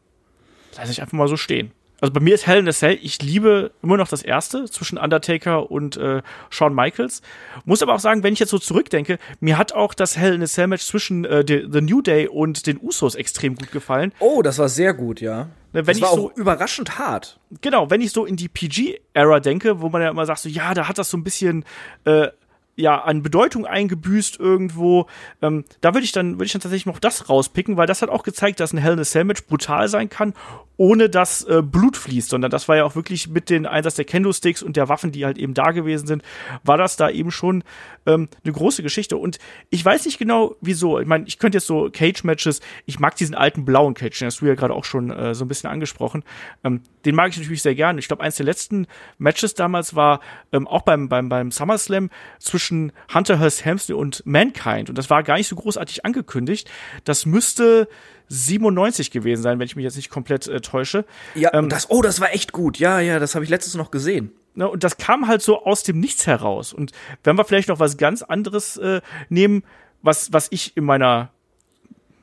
Lass 0.76 0.90
ich 0.90 1.00
einfach 1.00 1.14
mal 1.14 1.28
so 1.28 1.36
stehen. 1.36 1.72
Also 2.00 2.12
bei 2.12 2.20
mir 2.20 2.34
ist 2.34 2.46
Hell 2.46 2.58
in 2.60 2.68
a 2.68 2.72
Cell, 2.72 2.96
ich 3.02 3.20
liebe 3.22 3.72
immer 3.82 3.96
noch 3.96 4.06
das 4.08 4.22
erste 4.22 4.66
zwischen 4.66 4.98
Undertaker 4.98 5.70
und 5.70 5.96
äh, 5.96 6.22
Shawn 6.48 6.72
Michaels. 6.74 7.22
Muss 7.64 7.82
aber 7.82 7.94
auch 7.94 7.98
sagen, 8.00 8.22
wenn 8.22 8.32
ich 8.32 8.38
jetzt 8.38 8.50
so 8.50 8.58
zurückdenke, 8.58 9.18
mir 9.40 9.58
hat 9.58 9.72
auch 9.72 9.94
das 9.94 10.16
Hell 10.16 10.34
in 10.34 10.42
a 10.42 10.46
Cell 10.46 10.68
Match 10.68 10.84
zwischen 10.84 11.24
äh, 11.24 11.44
The, 11.46 11.66
The 11.70 11.80
New 11.80 12.00
Day 12.00 12.28
und 12.28 12.66
den 12.68 12.78
Usos 12.80 13.16
extrem 13.16 13.56
gut 13.56 13.72
gefallen. 13.72 14.12
Oh, 14.20 14.42
das 14.42 14.58
war 14.58 14.68
sehr 14.68 14.94
gut, 14.94 15.20
ja. 15.20 15.48
Ne, 15.72 15.86
wenn 15.86 15.86
das 15.86 15.96
ich 15.96 16.02
war 16.02 16.14
so- 16.14 16.30
auch 16.30 16.36
überraschend 16.36 16.98
hart. 16.98 17.40
Genau, 17.62 17.90
wenn 17.90 18.00
ich 18.00 18.12
so 18.12 18.24
in 18.24 18.36
die 18.36 18.48
PG-Ära 18.48 19.40
denke, 19.40 19.80
wo 19.80 19.88
man 19.88 20.00
ja 20.00 20.10
immer 20.10 20.24
sagt, 20.24 20.40
so 20.40 20.48
ja, 20.48 20.74
da 20.74 20.86
hat 20.88 20.98
das 20.98 21.10
so 21.10 21.16
ein 21.16 21.24
bisschen 21.24 21.64
äh, 22.04 22.28
ja 22.76 23.00
an 23.02 23.22
Bedeutung 23.24 23.66
eingebüßt 23.66 24.38
irgendwo. 24.38 25.06
Ähm, 25.42 25.64
da 25.80 25.94
würde 25.94 26.04
ich 26.04 26.12
dann 26.12 26.34
würde 26.34 26.44
ich 26.44 26.52
dann 26.52 26.60
tatsächlich 26.62 26.86
noch 26.86 27.00
das 27.00 27.28
rauspicken, 27.28 27.76
weil 27.76 27.88
das 27.88 28.02
hat 28.02 28.08
auch 28.08 28.22
gezeigt, 28.22 28.60
dass 28.60 28.72
ein 28.72 28.78
Hell 28.78 28.92
in 28.92 29.00
a 29.00 29.04
Cell 29.04 29.24
Match 29.24 29.44
brutal 29.46 29.88
sein 29.88 30.08
kann, 30.08 30.32
ohne 30.78 31.10
dass 31.10 31.42
äh, 31.42 31.60
Blut 31.60 31.96
fließt, 31.96 32.30
sondern 32.30 32.52
das 32.52 32.68
war 32.68 32.76
ja 32.76 32.84
auch 32.84 32.94
wirklich 32.94 33.28
mit 33.28 33.50
dem 33.50 33.66
Einsatz 33.66 33.96
der 33.96 34.04
Kendo-Sticks 34.04 34.62
und 34.62 34.76
der 34.76 34.88
Waffen, 34.88 35.10
die 35.10 35.26
halt 35.26 35.36
eben 35.36 35.52
da 35.52 35.72
gewesen 35.72 36.06
sind, 36.06 36.22
war 36.62 36.78
das 36.78 36.96
da 36.96 37.10
eben 37.10 37.32
schon 37.32 37.64
ähm, 38.06 38.28
eine 38.44 38.52
große 38.52 38.84
Geschichte. 38.84 39.16
Und 39.16 39.38
ich 39.70 39.84
weiß 39.84 40.06
nicht 40.06 40.18
genau, 40.18 40.54
wieso. 40.60 41.00
Ich 41.00 41.06
meine, 41.08 41.26
ich 41.26 41.40
könnte 41.40 41.58
jetzt 41.58 41.66
so 41.66 41.90
Cage-Matches, 41.90 42.60
ich 42.86 43.00
mag 43.00 43.16
diesen 43.16 43.34
alten 43.34 43.64
blauen 43.64 43.94
Cage, 43.94 44.16
den 44.20 44.26
hast 44.26 44.40
du 44.40 44.46
ja 44.46 44.54
gerade 44.54 44.72
auch 44.72 44.84
schon 44.84 45.10
äh, 45.10 45.34
so 45.34 45.44
ein 45.44 45.48
bisschen 45.48 45.68
angesprochen. 45.68 46.22
Ähm, 46.62 46.80
den 47.04 47.16
mag 47.16 47.30
ich 47.30 47.38
natürlich 47.38 47.62
sehr 47.62 47.74
gerne. 47.74 47.98
Ich 47.98 48.06
glaube, 48.06 48.22
eins 48.22 48.36
der 48.36 48.46
letzten 48.46 48.86
Matches 49.18 49.54
damals 49.54 49.96
war 49.96 50.20
ähm, 50.52 50.68
auch 50.68 50.82
beim, 50.82 51.08
beim, 51.08 51.28
beim 51.28 51.50
SummerSlam 51.50 52.08
zwischen 52.38 52.92
Hunter 53.12 53.40
Hearst 53.40 53.64
Helmsley 53.64 53.96
und 53.96 54.22
Mankind. 54.24 54.90
Und 54.90 54.96
das 54.96 55.10
war 55.10 55.24
gar 55.24 55.38
nicht 55.38 55.48
so 55.48 55.56
großartig 55.56 56.04
angekündigt. 56.04 56.70
Das 57.02 57.26
müsste 57.26 57.88
97 58.28 59.10
gewesen 59.10 59.42
sein, 59.42 59.58
wenn 59.58 59.66
ich 59.66 59.76
mich 59.76 59.84
jetzt 59.84 59.96
nicht 59.96 60.10
komplett 60.10 60.46
äh, 60.48 60.60
täusche. 60.60 61.04
Ja, 61.34 61.52
Ähm, 61.54 61.68
das, 61.68 61.90
oh, 61.90 62.02
das 62.02 62.20
war 62.20 62.32
echt 62.32 62.52
gut. 62.52 62.78
Ja, 62.78 63.00
ja, 63.00 63.18
das 63.18 63.34
habe 63.34 63.44
ich 63.44 63.50
letztens 63.50 63.74
noch 63.74 63.90
gesehen. 63.90 64.32
Ne, 64.54 64.68
und 64.68 64.82
das 64.82 64.96
kam 64.96 65.28
halt 65.28 65.40
so 65.40 65.64
aus 65.64 65.82
dem 65.82 66.00
Nichts 66.00 66.26
heraus. 66.26 66.72
Und 66.72 66.92
wenn 67.22 67.36
wir 67.36 67.44
vielleicht 67.44 67.68
noch 67.68 67.78
was 67.78 67.96
ganz 67.96 68.22
anderes 68.22 68.76
äh, 68.76 69.00
nehmen, 69.28 69.62
was, 70.02 70.32
was 70.32 70.48
ich 70.50 70.76
in 70.76 70.84
meiner, 70.84 71.30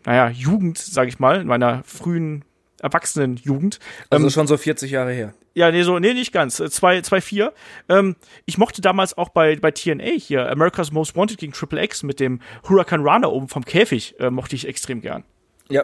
naja, 0.05 0.29
Jugend, 0.29 0.77
sag 0.77 1.07
ich 1.07 1.19
mal, 1.19 1.41
in 1.41 1.47
meiner 1.47 1.83
frühen 1.85 2.43
Erwachsenenjugend, 2.81 3.79
Also 4.09 4.25
ähm, 4.25 4.31
schon 4.31 4.47
so 4.47 4.57
40 4.57 4.91
Jahre 4.91 5.11
her. 5.11 5.33
ja, 5.53 5.71
nee, 5.71 5.83
so, 5.83 5.97
nee, 5.97 6.13
nicht 6.13 6.33
ganz, 6.33 6.59
äh, 6.59 6.69
zwei, 6.69 7.01
zwei, 7.01 7.21
vier. 7.21 7.53
Ähm, 7.89 8.15
ich 8.45 8.57
mochte 8.57 8.81
damals 8.81 9.17
auch 9.17 9.29
bei, 9.29 9.55
bei 9.55 9.71
TNA 9.71 10.11
hier, 10.19 10.49
America's 10.51 10.91
Most 10.91 11.15
Wanted 11.15 11.37
gegen 11.37 11.53
Triple 11.53 11.81
X 11.83 12.03
mit 12.03 12.19
dem 12.19 12.41
Huracan 12.67 13.01
Runner 13.07 13.31
oben 13.31 13.47
vom 13.47 13.63
Käfig, 13.63 14.19
äh, 14.19 14.29
mochte 14.29 14.55
ich 14.55 14.67
extrem 14.67 15.01
gern. 15.01 15.23
Ja. 15.69 15.83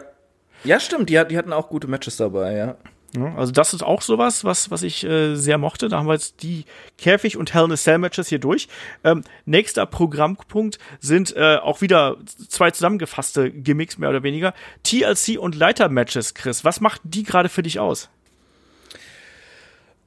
Ja, 0.64 0.78
stimmt, 0.78 1.10
die, 1.10 1.20
die 1.28 1.36
hatten 1.36 1.52
auch 1.52 1.68
gute 1.68 1.88
Matches 1.88 2.16
dabei, 2.16 2.54
ja. 2.54 2.76
Ja, 3.14 3.34
also 3.36 3.52
das 3.52 3.74
ist 3.74 3.82
auch 3.82 4.00
sowas, 4.00 4.42
was, 4.42 4.70
was 4.70 4.82
ich 4.82 5.04
äh, 5.04 5.34
sehr 5.34 5.58
mochte. 5.58 5.88
Da 5.88 5.98
haben 5.98 6.06
wir 6.06 6.14
jetzt 6.14 6.42
die 6.42 6.64
Käfig- 6.96 7.36
und 7.36 7.52
Hell 7.52 7.64
in 7.64 7.72
a 7.72 7.76
Cell 7.76 7.98
Matches 7.98 8.28
hier 8.28 8.38
durch. 8.38 8.68
Ähm, 9.04 9.22
nächster 9.44 9.84
Programmpunkt 9.84 10.78
sind 10.98 11.36
äh, 11.36 11.56
auch 11.56 11.82
wieder 11.82 12.16
zwei 12.48 12.70
zusammengefasste 12.70 13.50
Gimmicks, 13.50 13.98
mehr 13.98 14.08
oder 14.08 14.22
weniger. 14.22 14.54
TLC 14.82 15.38
und 15.38 15.54
Leiter-Matches, 15.54 16.32
Chris. 16.32 16.64
Was 16.64 16.80
macht 16.80 17.02
die 17.04 17.22
gerade 17.24 17.50
für 17.50 17.62
dich 17.62 17.80
aus? 17.80 18.08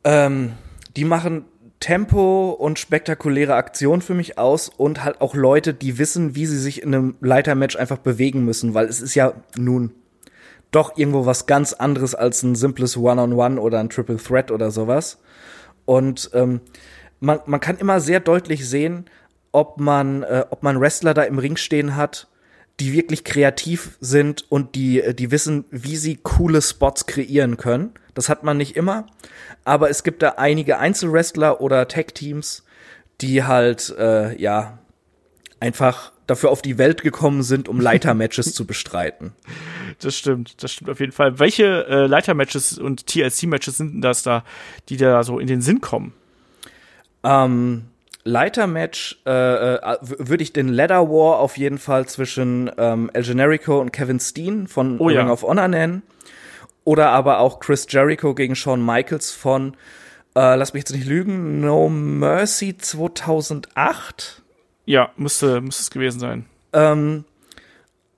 Ähm, 0.04 0.54
die 0.96 1.06
machen 1.06 1.46
Tempo 1.80 2.52
und 2.52 2.80
spektakuläre 2.80 3.56
Aktion 3.56 4.02
für 4.02 4.14
mich 4.14 4.38
aus 4.38 4.70
und 4.70 5.04
halt 5.04 5.22
auch 5.22 5.36
Leute, 5.36 5.74
die 5.74 5.98
wissen, 5.98 6.36
wie 6.36 6.46
sie 6.46 6.58
sich 6.58 6.82
in 6.82 6.96
einem 6.96 7.16
Leitermatch 7.22 7.76
einfach 7.76 7.98
bewegen 7.98 8.46
müssen, 8.46 8.74
weil 8.74 8.88
es 8.88 9.02
ist 9.02 9.16
ja 9.16 9.34
nun 9.58 9.92
doch 10.72 10.98
irgendwo 10.98 11.26
was 11.26 11.46
ganz 11.46 11.74
anderes 11.74 12.16
als 12.16 12.44
ein 12.44 12.56
simples 12.56 12.98
One-on-One 12.98 13.56
-on 13.56 13.58
-One 13.58 13.60
oder 13.60 13.80
ein 13.80 13.90
Triple 13.90 14.18
Threat 14.18 14.52
oder 14.52 14.72
sowas. 14.72 15.20
Und 15.86 16.32
ähm, 16.34 16.62
man, 17.20 17.40
man 17.46 17.60
kann 17.60 17.78
immer 17.78 18.00
sehr 18.00 18.20
deutlich 18.20 18.68
sehen, 18.68 19.06
ob 19.52 19.80
man, 19.80 20.24
äh, 20.24 20.46
ob 20.50 20.64
man 20.64 20.80
Wrestler 20.82 21.14
da 21.14 21.24
im 21.24 21.40
Ring 21.40 21.56
stehen 21.56 21.96
hat, 21.96 22.28
die 22.80 22.92
wirklich 22.92 23.24
kreativ 23.24 23.98
sind 24.02 24.46
und 24.52 24.76
die, 24.76 25.02
äh, 25.02 25.14
die 25.14 25.32
wissen, 25.32 25.66
wie 25.72 25.96
sie 25.96 26.18
coole 26.22 26.62
Spots 26.62 27.06
kreieren 27.06 27.58
können. 27.58 27.92
Das 28.16 28.30
hat 28.30 28.44
man 28.44 28.58
nicht 28.58 28.76
immer, 28.76 29.06
aber 29.64 29.92
es 29.92 30.04
gibt 30.04 30.24
da 30.24 30.36
einige 30.38 30.80
Einzelwrestler 30.80 31.62
oder 31.62 31.88
Tag-Teams, 31.88 32.64
die 33.22 33.44
halt, 33.44 33.94
äh, 34.00 34.36
ja, 34.42 34.80
einfach 35.60 36.12
dafür 36.28 36.50
auf 36.50 36.62
die 36.62 36.78
Welt 36.78 37.04
gekommen 37.04 37.44
sind, 37.44 37.70
um 37.70 37.80
Leitermatches 37.82 38.54
zu 38.54 38.66
bestreiten. 38.66 39.34
Das 40.00 40.18
stimmt, 40.18 40.64
das 40.64 40.74
stimmt 40.74 40.90
auf 40.90 41.00
jeden 41.00 41.12
Fall. 41.12 41.40
Welche 41.40 41.86
äh, 41.88 42.08
Leitermatches 42.08 42.78
und 42.78 43.06
TLC-Matches 43.06 43.78
sind 43.78 43.94
denn 43.94 44.02
das 44.02 44.24
da, 44.24 44.44
die 44.90 44.98
da 44.98 45.24
so 45.24 45.40
in 45.40 45.48
den 45.48 45.62
Sinn 45.62 45.82
kommen? 45.82 46.14
Ähm, 47.24 47.86
Leitermatch 48.24 49.22
äh, 49.26 49.76
äh, 49.76 49.98
würde 50.02 50.42
ich 50.44 50.52
den 50.52 50.68
Ladder 50.68 51.10
War 51.10 51.40
auf 51.40 51.58
jeden 51.58 51.78
Fall 51.78 52.08
zwischen 52.08 52.72
ähm, 52.78 53.10
El 53.14 53.24
Generico 53.24 53.80
und 53.80 53.92
Kevin 53.92 54.20
Steen 54.20 54.68
von 54.68 55.00
Oh 55.00 55.10
ja. 55.10 55.22
Ring 55.22 55.30
of 55.30 55.44
Honor 55.44 55.68
nennen. 55.68 56.02
Oder 56.86 57.10
aber 57.10 57.40
auch 57.40 57.60
Chris 57.60 57.88
Jericho 57.90 58.34
gegen 58.34 58.56
Shawn 58.56 58.86
Michaels 58.86 59.32
von, 59.32 59.76
äh, 60.36 60.56
lass 60.56 60.74
mich 60.74 60.82
jetzt 60.82 60.94
nicht 60.94 61.08
lügen, 61.08 61.60
No 61.60 61.90
Mercy 61.90 62.78
2008. 62.78 64.44
Ja, 64.86 65.12
müsste, 65.18 65.60
müsste 65.60 65.82
es 65.82 65.92
gewesen 65.92 66.20
sein. 66.20 66.46
Ähm, 66.72 67.26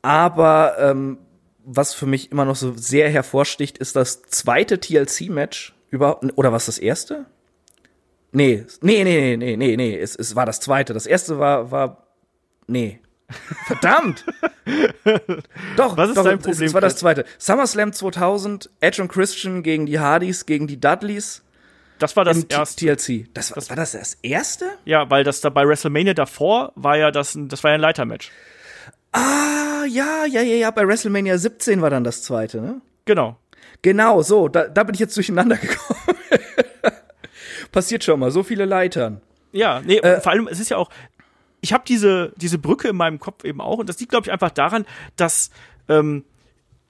aber 0.01 0.75
ähm, 0.79 1.17
was 1.65 1.93
für 1.93 2.05
mich 2.05 2.31
immer 2.31 2.45
noch 2.45 2.55
so 2.55 2.73
sehr 2.75 3.09
hervorsticht, 3.09 3.77
ist 3.77 3.95
das 3.95 4.21
zweite 4.23 4.79
TLC-Match 4.79 5.73
überhaupt. 5.89 6.25
Oder 6.37 6.51
was 6.51 6.65
das 6.65 6.77
erste? 6.77 7.25
Nee, 8.31 8.65
nee, 8.81 9.03
nee, 9.03 9.37
nee, 9.37 9.55
nee, 9.55 9.75
nee, 9.77 9.97
es, 9.97 10.15
es 10.15 10.35
war 10.35 10.45
das 10.45 10.59
zweite. 10.59 10.93
Das 10.93 11.05
erste 11.05 11.39
war, 11.39 11.71
war. 11.71 12.07
Nee. 12.67 12.99
Verdammt! 13.65 14.23
doch, 15.75 15.97
Was 15.97 16.09
ist 16.09 16.17
doch, 16.17 16.23
dein 16.23 16.39
Problem, 16.39 16.67
Es 16.67 16.73
war 16.73 16.81
das 16.81 16.95
zweite. 16.95 17.25
SummerSlam 17.37 17.91
2000, 17.93 18.69
Edge 18.79 19.01
und 19.01 19.09
Christian 19.09 19.63
gegen 19.63 19.85
die 19.85 19.99
Hardys, 19.99 20.45
gegen 20.45 20.67
die 20.67 20.79
Dudleys 20.79 21.43
Das 21.99 22.15
war 22.15 22.23
das 22.25 22.43
erste. 22.45 22.85
TLC. 22.95 23.27
Das, 23.33 23.55
war, 23.55 23.67
war 23.69 23.75
das 23.75 23.91
das 23.91 24.17
erste? 24.21 24.65
Ja, 24.85 25.09
weil 25.09 25.23
das 25.25 25.41
da 25.41 25.49
bei 25.49 25.67
WrestleMania 25.67 26.13
davor 26.13 26.71
war 26.75 26.97
ja 26.97 27.11
das, 27.11 27.35
ein- 27.35 27.49
das 27.49 27.63
war 27.63 27.71
ja 27.71 27.75
ein 27.75 27.81
Leitermatch. 27.81 28.31
Ah, 29.11 29.83
ja, 29.89 30.25
ja, 30.25 30.41
ja, 30.41 30.55
ja. 30.55 30.71
Bei 30.71 30.87
WrestleMania 30.87 31.37
17 31.37 31.81
war 31.81 31.89
dann 31.89 32.03
das 32.05 32.23
zweite, 32.23 32.61
ne? 32.61 32.81
Genau. 33.05 33.37
Genau, 33.81 34.21
so, 34.21 34.47
da, 34.47 34.67
da 34.67 34.83
bin 34.83 34.93
ich 34.95 34.99
jetzt 34.99 35.15
durcheinander 35.17 35.55
gekommen. 35.57 35.99
Passiert 37.71 38.03
schon 38.03 38.19
mal, 38.19 38.31
so 38.31 38.43
viele 38.43 38.65
Leitern. 38.65 39.21
Ja, 39.51 39.81
nee, 39.81 39.97
Äh, 39.97 40.21
vor 40.21 40.31
allem, 40.31 40.47
es 40.47 40.59
ist 40.59 40.69
ja 40.69 40.77
auch, 40.77 40.89
ich 41.61 41.73
habe 41.73 41.83
diese, 41.87 42.33
diese 42.37 42.57
Brücke 42.57 42.89
in 42.89 42.95
meinem 42.95 43.19
Kopf 43.19 43.43
eben 43.43 43.61
auch 43.61 43.79
und 43.79 43.89
das 43.89 43.99
liegt, 43.99 44.11
glaube 44.11 44.27
ich, 44.27 44.31
einfach 44.31 44.51
daran, 44.51 44.85
dass 45.15 45.49
ähm, 45.89 46.23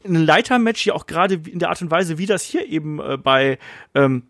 ein 0.06 0.16
Leitermatch 0.16 0.86
ja 0.86 0.94
auch 0.94 1.08
gerade 1.08 1.36
in 1.36 1.60
der 1.60 1.70
Art 1.70 1.82
und 1.82 1.92
Weise, 1.92 2.18
wie 2.18 2.26
das 2.26 2.44
hier 2.44 2.68
eben 2.68 3.00
äh, 3.00 3.18
bei 3.18 3.58
ähm, 3.96 4.24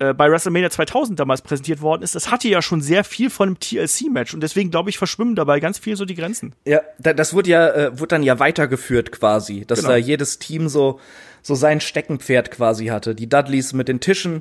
äh, 0.00 0.14
bei 0.14 0.30
WrestleMania 0.30 0.70
2000 0.70 1.20
damals 1.20 1.42
präsentiert 1.42 1.82
worden 1.82 2.02
ist, 2.02 2.14
das 2.14 2.30
hatte 2.30 2.48
ja 2.48 2.62
schon 2.62 2.80
sehr 2.80 3.04
viel 3.04 3.28
von 3.28 3.48
einem 3.48 3.60
TLC-Match 3.60 4.32
und 4.32 4.42
deswegen, 4.42 4.70
glaube 4.70 4.88
ich, 4.90 4.96
verschwimmen 4.98 5.34
dabei 5.36 5.60
ganz 5.60 5.78
viel 5.78 5.94
so 5.94 6.06
die 6.06 6.14
Grenzen. 6.14 6.54
Ja, 6.64 6.80
da, 6.98 7.12
das 7.12 7.34
wurde 7.34 7.50
ja, 7.50 7.68
äh, 7.68 7.98
wurde 7.98 8.08
dann 8.08 8.22
ja 8.22 8.38
weitergeführt 8.38 9.12
quasi, 9.12 9.66
dass 9.66 9.80
Genau. 9.80 9.90
da 9.90 9.96
jedes 9.96 10.38
Team 10.38 10.68
so, 10.68 11.00
so 11.42 11.54
sein 11.54 11.80
Steckenpferd 11.82 12.50
quasi 12.50 12.86
hatte. 12.86 13.14
Die 13.14 13.28
Dudleys 13.28 13.74
mit 13.74 13.88
den 13.88 14.00
Tischen, 14.00 14.40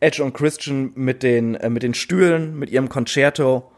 Edge 0.00 0.24
und 0.24 0.32
Christian 0.32 0.92
mit 0.94 1.22
den, 1.22 1.54
äh, 1.56 1.68
mit 1.68 1.82
den 1.82 1.92
Stühlen, 1.92 2.58
mit 2.58 2.70
ihrem 2.70 2.88
Concerto 2.88 3.70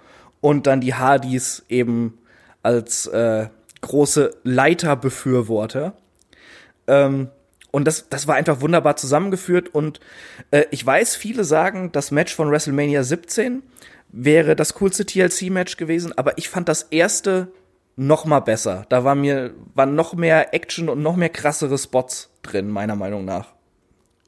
und 0.46 0.68
dann 0.68 0.80
die 0.80 0.94
Hardys 0.94 1.64
eben 1.68 2.18
als 2.62 3.08
äh, 3.08 3.48
große 3.80 4.36
Leiterbefürworter. 4.44 5.94
Ähm, 6.86 7.30
und 7.72 7.84
das, 7.84 8.08
das 8.10 8.28
war 8.28 8.36
einfach 8.36 8.60
wunderbar 8.60 8.94
zusammengeführt. 8.94 9.74
Und 9.74 9.98
äh, 10.52 10.66
ich 10.70 10.86
weiß, 10.86 11.16
viele 11.16 11.42
sagen, 11.42 11.90
das 11.90 12.12
Match 12.12 12.32
von 12.32 12.48
WrestleMania 12.48 13.02
17 13.02 13.64
wäre 14.10 14.54
das 14.54 14.74
coolste 14.74 15.04
TLC-Match 15.04 15.78
gewesen, 15.78 16.16
aber 16.16 16.38
ich 16.38 16.48
fand 16.48 16.68
das 16.68 16.82
erste 16.82 17.48
noch 17.96 18.24
mal 18.24 18.38
besser. 18.38 18.86
Da 18.88 19.02
war 19.02 19.16
mir 19.16 19.52
waren 19.74 19.96
noch 19.96 20.14
mehr 20.14 20.54
Action 20.54 20.88
und 20.88 21.02
noch 21.02 21.16
mehr 21.16 21.28
krassere 21.28 21.76
Spots 21.76 22.30
drin, 22.42 22.68
meiner 22.68 22.94
Meinung 22.94 23.24
nach. 23.24 23.55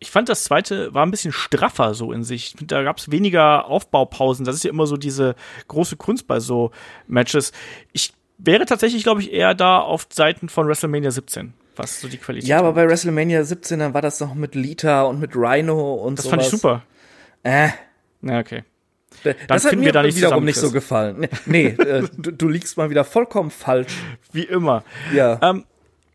Ich 0.00 0.10
fand 0.10 0.28
das 0.28 0.44
zweite 0.44 0.94
war 0.94 1.04
ein 1.04 1.10
bisschen 1.10 1.32
straffer 1.32 1.94
so 1.94 2.12
in 2.12 2.22
sich. 2.22 2.54
Da 2.60 2.82
gab 2.82 2.98
es 2.98 3.10
weniger 3.10 3.66
Aufbaupausen. 3.66 4.44
Das 4.44 4.54
ist 4.54 4.64
ja 4.64 4.70
immer 4.70 4.86
so 4.86 4.96
diese 4.96 5.34
große 5.66 5.96
Kunst 5.96 6.26
bei 6.28 6.38
so 6.40 6.70
Matches. 7.06 7.52
Ich 7.92 8.12
wäre 8.38 8.64
tatsächlich, 8.64 9.02
glaube 9.02 9.20
ich, 9.20 9.32
eher 9.32 9.54
da 9.54 9.80
auf 9.80 10.06
Seiten 10.12 10.48
von 10.48 10.68
WrestleMania 10.68 11.10
17, 11.10 11.52
was 11.76 12.00
so 12.00 12.08
die 12.08 12.18
Qualität 12.18 12.48
Ja, 12.48 12.60
aber 12.60 12.72
bei 12.72 12.88
WrestleMania 12.88 13.42
17 13.42 13.80
dann 13.80 13.94
war 13.94 14.02
das 14.02 14.20
noch 14.20 14.34
mit 14.34 14.54
Lita 14.54 15.02
und 15.02 15.18
mit 15.20 15.34
Rhino 15.34 15.94
und 15.94 16.18
Das 16.18 16.26
sowas. 16.26 16.30
fand 16.30 16.42
ich 16.42 16.48
super. 16.48 16.82
Äh, 17.42 17.70
Ja, 18.22 18.38
okay. 18.38 18.62
das 19.48 19.64
hat 19.64 19.74
mir 19.74 19.86
wir 19.86 19.92
da 19.92 20.02
nicht 20.02 20.16
wiederum 20.16 20.44
nicht 20.44 20.58
so 20.58 20.70
gefallen. 20.70 21.26
Nee, 21.46 21.74
nee 21.76 21.82
äh, 21.82 22.06
du, 22.16 22.30
du 22.32 22.48
liegst 22.48 22.76
mal 22.76 22.90
wieder 22.90 23.04
vollkommen 23.04 23.50
falsch. 23.50 23.92
Wie 24.32 24.44
immer. 24.44 24.84
Ja. 25.12 25.40
Ähm, 25.42 25.64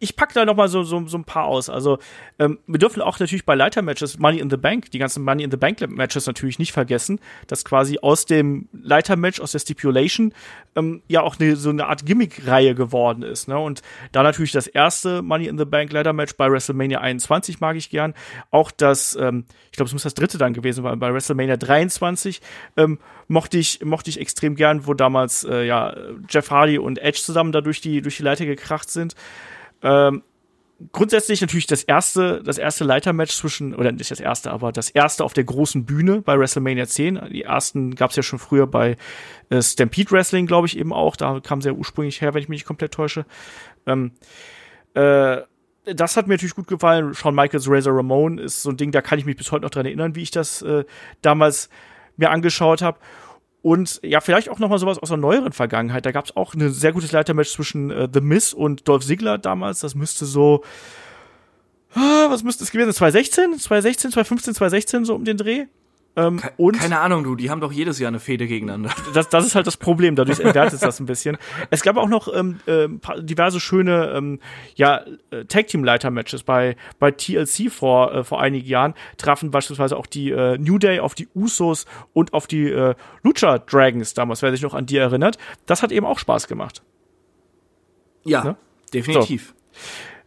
ich 0.03 0.17
pack 0.17 0.33
da 0.33 0.43
noch 0.43 0.55
mal 0.55 0.67
so, 0.67 0.83
so, 0.83 1.07
so 1.07 1.17
ein 1.17 1.24
paar 1.24 1.45
aus. 1.45 1.69
Also 1.69 1.98
ähm, 2.38 2.60
wir 2.67 2.77
dürfen 2.77 3.01
auch 3.01 3.19
natürlich 3.19 3.45
bei 3.45 3.55
Leitermatches 3.55 4.19
Money 4.19 4.39
in 4.39 4.50
the 4.50 4.57
Bank, 4.57 4.91
die 4.91 5.00
ganzen 5.00 5.24
Money 5.24 5.43
in 5.43 5.51
the 5.51 5.57
Bank 5.57 5.79
Matches 5.89 6.27
natürlich 6.27 6.60
nicht 6.60 6.74
vergessen, 6.74 7.19
dass 7.48 7.63
quasi 7.63 8.00
aus 8.01 8.25
dem 8.25 8.67
Leitermatch, 8.74 9.39
aus 9.39 9.53
der 9.53 9.60
Stipulation 9.60 10.33
ähm, 10.75 11.01
ja 11.07 11.22
auch 11.22 11.39
eine, 11.39 11.55
so 11.55 11.69
eine 11.69 11.88
Art 11.88 12.05
Gimmick-Reihe 12.05 12.75
geworden 12.75 13.24
ist. 13.24 13.48
Ne? 13.48 13.57
Und 13.57 13.81
da 14.12 14.24
natürlich 14.24 14.51
das 14.51 14.67
erste 14.67 15.22
Money 15.22 15.48
in 15.48 15.57
the 15.57 15.65
Bank 15.65 15.93
Leitermatch 15.93 16.36
bei 16.36 16.51
WrestleMania 16.51 17.00
21 17.00 17.62
mag 17.62 17.77
ich 17.77 17.89
gern. 17.89 18.13
Auch 18.51 18.72
das, 18.72 19.15
ähm, 19.15 19.45
ich 19.72 19.77
glaube, 19.77 19.88
es 19.88 19.93
muss 19.93 20.03
das 20.03 20.15
dritte 20.15 20.38
dann 20.38 20.53
gewesen 20.53 20.83
sein, 20.83 21.00
bei 21.00 21.13
WrestleMania 21.13 21.55
23 21.55 22.41
ähm, 22.75 23.00
mochte 23.29 23.57
ich 23.57 23.83
mochte 23.86 24.10
ich 24.10 24.19
extrem 24.19 24.55
gern, 24.55 24.86
wo 24.86 24.93
damals 24.93 25.45
äh, 25.45 25.65
ja 25.65 25.95
Jeff 26.29 26.51
Hardy 26.51 26.77
und 26.77 27.00
Edge 27.00 27.22
zusammen 27.22 27.53
da 27.53 27.62
durch 27.62 27.79
die 27.79 28.01
durch 28.01 28.17
die 28.17 28.24
Leiter 28.24 28.45
gekracht 28.45 28.89
sind. 28.89 29.15
Ähm, 29.84 30.24
grundsätzlich 30.92 31.42
natürlich 31.42 31.68
das 31.68 31.84
erste, 31.84 32.42
das 32.44 32.58
erste 32.58 32.84
Leitermatch 32.84 33.36
zwischen, 33.36 33.75
oder 33.75 33.92
nicht 33.92 34.12
das 34.12 34.20
erste, 34.20 34.52
aber 34.52 34.72
das 34.72 34.90
erste 34.90 35.24
auf 35.24 35.34
der 35.34 35.44
großen 35.44 35.86
Bühne 35.86 36.22
bei 36.22 36.38
WrestleMania 36.38 36.88
10. 36.88 37.30
Die 37.32 37.44
ersten 37.44 37.96
gab 37.96 38.10
es 38.10 38.16
ja 38.16 38.24
schon 38.24 38.40
früher 38.40 38.68
bei 38.68 38.98
äh, 39.50 39.62
Stampede 39.62 40.12
Wrestling, 40.12 40.46
glaube 40.46 40.68
ich, 40.68 40.78
eben 40.78 40.94
auch. 40.94 41.16
Da 41.16 41.40
kam 41.40 41.62
sie 41.62 41.70
ja 41.70 41.75
ursprünglich 41.75 42.22
her, 42.22 42.34
wenn 42.34 42.42
ich 42.42 42.50
mich 42.50 42.62
nicht 42.62 42.68
komplett 42.68 42.94
täusche. 42.94 43.25
Ähm, 43.86 44.12
äh, 44.94 45.42
das 45.86 46.16
hat 46.16 46.28
mir 46.28 46.36
natürlich 46.36 46.56
gut 46.56 46.68
gefallen. 46.68 47.13
Shawn 47.13 47.36
Michaels 47.36 47.70
Razor 47.70 47.96
Ramon 47.96 48.38
ist 48.38 48.63
so 48.63 48.70
ein 48.70 48.78
Ding, 48.78 48.92
da 48.92 49.02
kann 49.02 49.20
ich 49.20 49.25
mich 49.25 49.36
bis 49.36 49.52
heute 49.52 49.63
noch 49.63 49.70
dran 49.70 49.86
erinnern, 49.86 50.16
wie 50.16 50.24
ich 50.24 50.32
das 50.32 50.62
äh, 50.62 50.86
damals 51.22 51.70
mir 52.16 52.30
angeschaut 52.30 52.82
habe. 52.82 53.00
Und 53.63 54.01
ja, 54.03 54.20
vielleicht 54.20 54.50
auch 54.50 54.60
noch 54.60 54.67
mal 54.67 54.77
sowas 54.77 55.00
aus 55.00 55.08
der 55.08 55.17
neueren 55.17 55.53
Vergangenheit. 55.53 56.05
Da 56.05 56.12
gab 56.12 56.25
es 56.25 56.36
auch 56.36 56.53
ein 56.53 56.70
sehr 56.70 56.91
gutes 56.91 57.13
Leitermatch 57.13 57.50
zwischen 57.50 57.91
äh, 57.91 58.10
The 58.13 58.20
Miz 58.20 58.51
und 58.51 58.89
Dolph 58.89 59.05
Ziggler 59.05 59.38
damals. 59.38 59.79
Das 59.79 59.96
müsste 59.96 60.25
so, 60.25 60.65
ah, 61.96 62.25
was 62.29 62.43
müsste 62.43 62.65
es 62.65 62.72
gewesen 62.72 62.88
sein? 62.88 62.96
2016? 62.96 63.60
2016, 63.60 64.12
2015, 64.12 64.53
2016, 64.55 65.05
so 65.05 65.15
um 65.15 65.24
den 65.24 65.38
Dreh. 65.38 65.67
Ähm, 66.15 66.39
und 66.58 66.77
Keine 66.77 67.00
Ahnung, 67.00 67.24
du, 67.24 67.36
die 67.36 67.50
haben 67.50 67.60
doch 67.60 67.72
jedes 67.72 67.98
Jahr 67.98 68.10
eine 68.10 68.20
Fehde 68.20 68.46
gegeneinander. 68.46 68.91
das, 69.13 69.29
das 69.29 69.46
ist 69.46 69.55
halt 69.55 69.65
das 69.65 69.77
Problem, 69.77 70.15
dadurch 70.15 70.39
entwertet 70.39 70.75
es 70.75 70.79
das 70.82 71.00
ein 71.00 71.08
bisschen. 71.08 71.38
Es 71.72 71.82
gab 71.82 71.98
auch 71.98 72.08
noch 72.08 72.32
ähm, 72.34 72.60
äh, 72.67 72.88
diverse 73.20 73.60
schöne 73.60 74.13
ähm, 74.15 74.39
ja, 74.75 75.03
äh, 75.32 75.46
Tag-Team-Leiter-Matches. 75.46 76.43
Bei, 76.43 76.75
bei 77.00 77.10
TLC 77.12 77.72
vor, 77.72 78.13
äh, 78.13 78.24
vor 78.24 78.39
einigen 78.39 78.67
Jahren 78.67 78.93
trafen 79.17 79.50
beispielsweise 79.50 79.98
auch 79.98 80.05
die 80.05 80.29
äh, 80.29 80.58
New 80.60 80.77
Day 80.77 81.00
auf 81.00 81.15
die 81.15 81.27
Usos 81.34 81.86
und 82.13 82.34
auf 82.34 82.46
die 82.46 82.70
äh, 82.70 82.93
Lucha 83.24 83.58
Dragons 83.58 84.13
damals, 84.13 84.43
wer 84.43 84.51
sich 84.51 84.62
noch 84.62 84.75
an 84.75 84.86
die 84.86 84.98
erinnert. 84.98 85.39
Das 85.65 85.82
hat 85.82 85.91
eben 85.91 86.05
auch 86.05 86.20
Spaß 86.20 86.48
gemacht. 86.48 86.84
Ja, 88.24 88.43
Ne? 88.43 88.55
definitiv. 88.93 89.55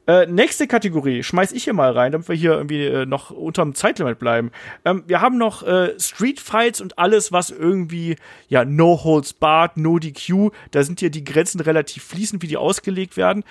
Äh, 0.06 0.26
nächste 0.26 0.68
Kategorie 0.68 1.22
schmeiß 1.24 1.50
ich 1.52 1.64
hier 1.64 1.72
mal 1.72 1.90
rein, 1.90 2.12
damit 2.12 2.28
wir 2.28 2.36
hier 2.36 2.52
irgendwie 2.52 2.84
äh, 2.84 3.06
noch 3.06 3.30
unterm 3.30 3.74
Zeitlimit 3.74 4.18
bleiben. 4.20 4.52
Ähm, 4.84 5.02
wir 5.06 5.20
haben 5.20 5.36
noch 5.36 5.64
äh, 5.64 5.98
Street 5.98 6.38
Fights 6.38 6.80
und 6.80 6.98
alles, 6.98 7.32
was 7.32 7.50
irgendwie, 7.50 8.16
ja, 8.48 8.64
No 8.64 9.02
Holds 9.02 9.32
Barred, 9.32 9.76
No 9.76 9.98
DQ, 9.98 10.50
da 10.70 10.84
sind 10.84 11.00
hier 11.00 11.10
die 11.10 11.24
Grenzen 11.24 11.60
relativ 11.60 12.04
fließend, 12.04 12.40
wie 12.42 12.46
die 12.46 12.56
ausgelegt 12.56 13.16
werden. 13.16 13.42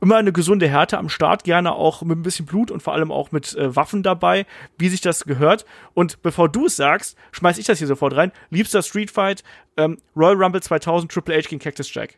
immer 0.00 0.16
eine 0.16 0.32
gesunde 0.32 0.68
Härte 0.68 0.96
am 0.98 1.08
Start, 1.08 1.42
gerne 1.44 1.72
auch 1.74 2.02
mit 2.02 2.18
ein 2.18 2.22
bisschen 2.22 2.46
Blut 2.46 2.70
und 2.70 2.82
vor 2.82 2.92
allem 2.92 3.10
auch 3.10 3.32
mit 3.32 3.56
äh, 3.56 3.74
Waffen 3.74 4.02
dabei, 4.04 4.46
wie 4.78 4.88
sich 4.88 5.00
das 5.00 5.24
gehört. 5.24 5.64
Und 5.94 6.22
bevor 6.22 6.48
du 6.48 6.66
es 6.66 6.76
sagst, 6.76 7.16
schmeiß 7.32 7.58
ich 7.58 7.66
das 7.66 7.78
hier 7.78 7.88
sofort 7.88 8.14
rein. 8.14 8.30
Liebster 8.50 8.82
Street 8.82 9.10
Fight, 9.10 9.42
ähm, 9.76 9.98
Royal 10.14 10.36
Rumble 10.36 10.62
2000, 10.62 11.10
Triple 11.10 11.34
H 11.34 11.48
gegen 11.48 11.60
Cactus 11.60 11.92
Jack. 11.92 12.14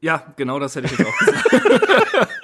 Ja, 0.00 0.26
genau 0.36 0.58
das 0.58 0.76
hätte 0.76 0.86
ich 0.86 0.98
jetzt 0.98 1.08
auch 1.08 1.18
gesagt. 1.18 2.28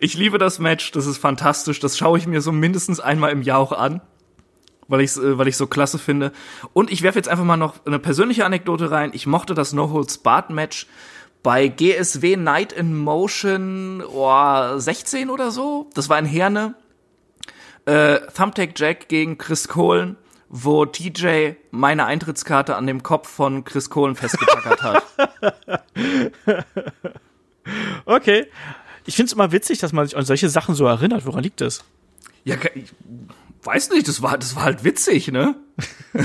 ich 0.00 0.14
liebe 0.14 0.38
das 0.38 0.58
Match, 0.58 0.92
das 0.92 1.06
ist 1.06 1.18
fantastisch. 1.18 1.80
Das 1.80 1.96
schaue 1.96 2.18
ich 2.18 2.26
mir 2.26 2.40
so 2.40 2.52
mindestens 2.52 3.00
einmal 3.00 3.30
im 3.32 3.42
Jahr 3.42 3.58
auch 3.58 3.72
an, 3.72 4.00
weil 4.88 5.00
ich 5.00 5.16
äh, 5.16 5.38
weil 5.38 5.48
ich 5.48 5.56
so 5.56 5.66
klasse 5.66 5.98
finde. 5.98 6.32
Und 6.72 6.90
ich 6.90 7.02
werfe 7.02 7.18
jetzt 7.18 7.28
einfach 7.28 7.44
mal 7.44 7.56
noch 7.56 7.86
eine 7.86 7.98
persönliche 7.98 8.44
Anekdote 8.44 8.90
rein. 8.90 9.10
Ich 9.14 9.26
mochte 9.26 9.54
das 9.54 9.72
No 9.72 9.90
Holds 9.90 10.18
Barred 10.18 10.50
Match 10.50 10.86
bei 11.42 11.68
GSW 11.68 12.36
Night 12.36 12.72
in 12.72 12.96
Motion 12.96 14.02
oh, 14.06 14.78
16 14.78 15.30
oder 15.30 15.50
so. 15.50 15.90
Das 15.94 16.08
war 16.08 16.18
in 16.18 16.26
Herne. 16.26 16.74
Äh, 17.84 18.20
Thumbtack 18.36 18.78
Jack 18.78 19.08
gegen 19.08 19.38
Chris 19.38 19.66
Kohlen 19.66 20.16
wo 20.54 20.84
TJ 20.84 21.54
meine 21.70 22.04
Eintrittskarte 22.04 22.76
an 22.76 22.86
dem 22.86 23.02
Kopf 23.02 23.26
von 23.28 23.64
Chris 23.64 23.88
Kohlen 23.88 24.14
festgetackert 24.14 24.82
hat. 24.82 25.02
okay. 28.04 28.46
Ich 29.06 29.16
finde 29.16 29.26
es 29.28 29.32
immer 29.32 29.52
witzig, 29.52 29.78
dass 29.78 29.92
man 29.92 30.06
sich 30.06 30.16
an 30.16 30.24
solche 30.24 30.48
Sachen 30.48 30.74
so 30.74 30.86
erinnert. 30.86 31.26
Woran 31.26 31.42
liegt 31.42 31.60
das? 31.60 31.84
Ja, 32.44 32.56
ich 32.74 32.92
weiß 33.62 33.90
nicht, 33.90 34.08
das 34.08 34.22
war, 34.22 34.38
das 34.38 34.56
war 34.56 34.64
halt 34.64 34.84
witzig, 34.84 35.28
ne? 35.28 35.56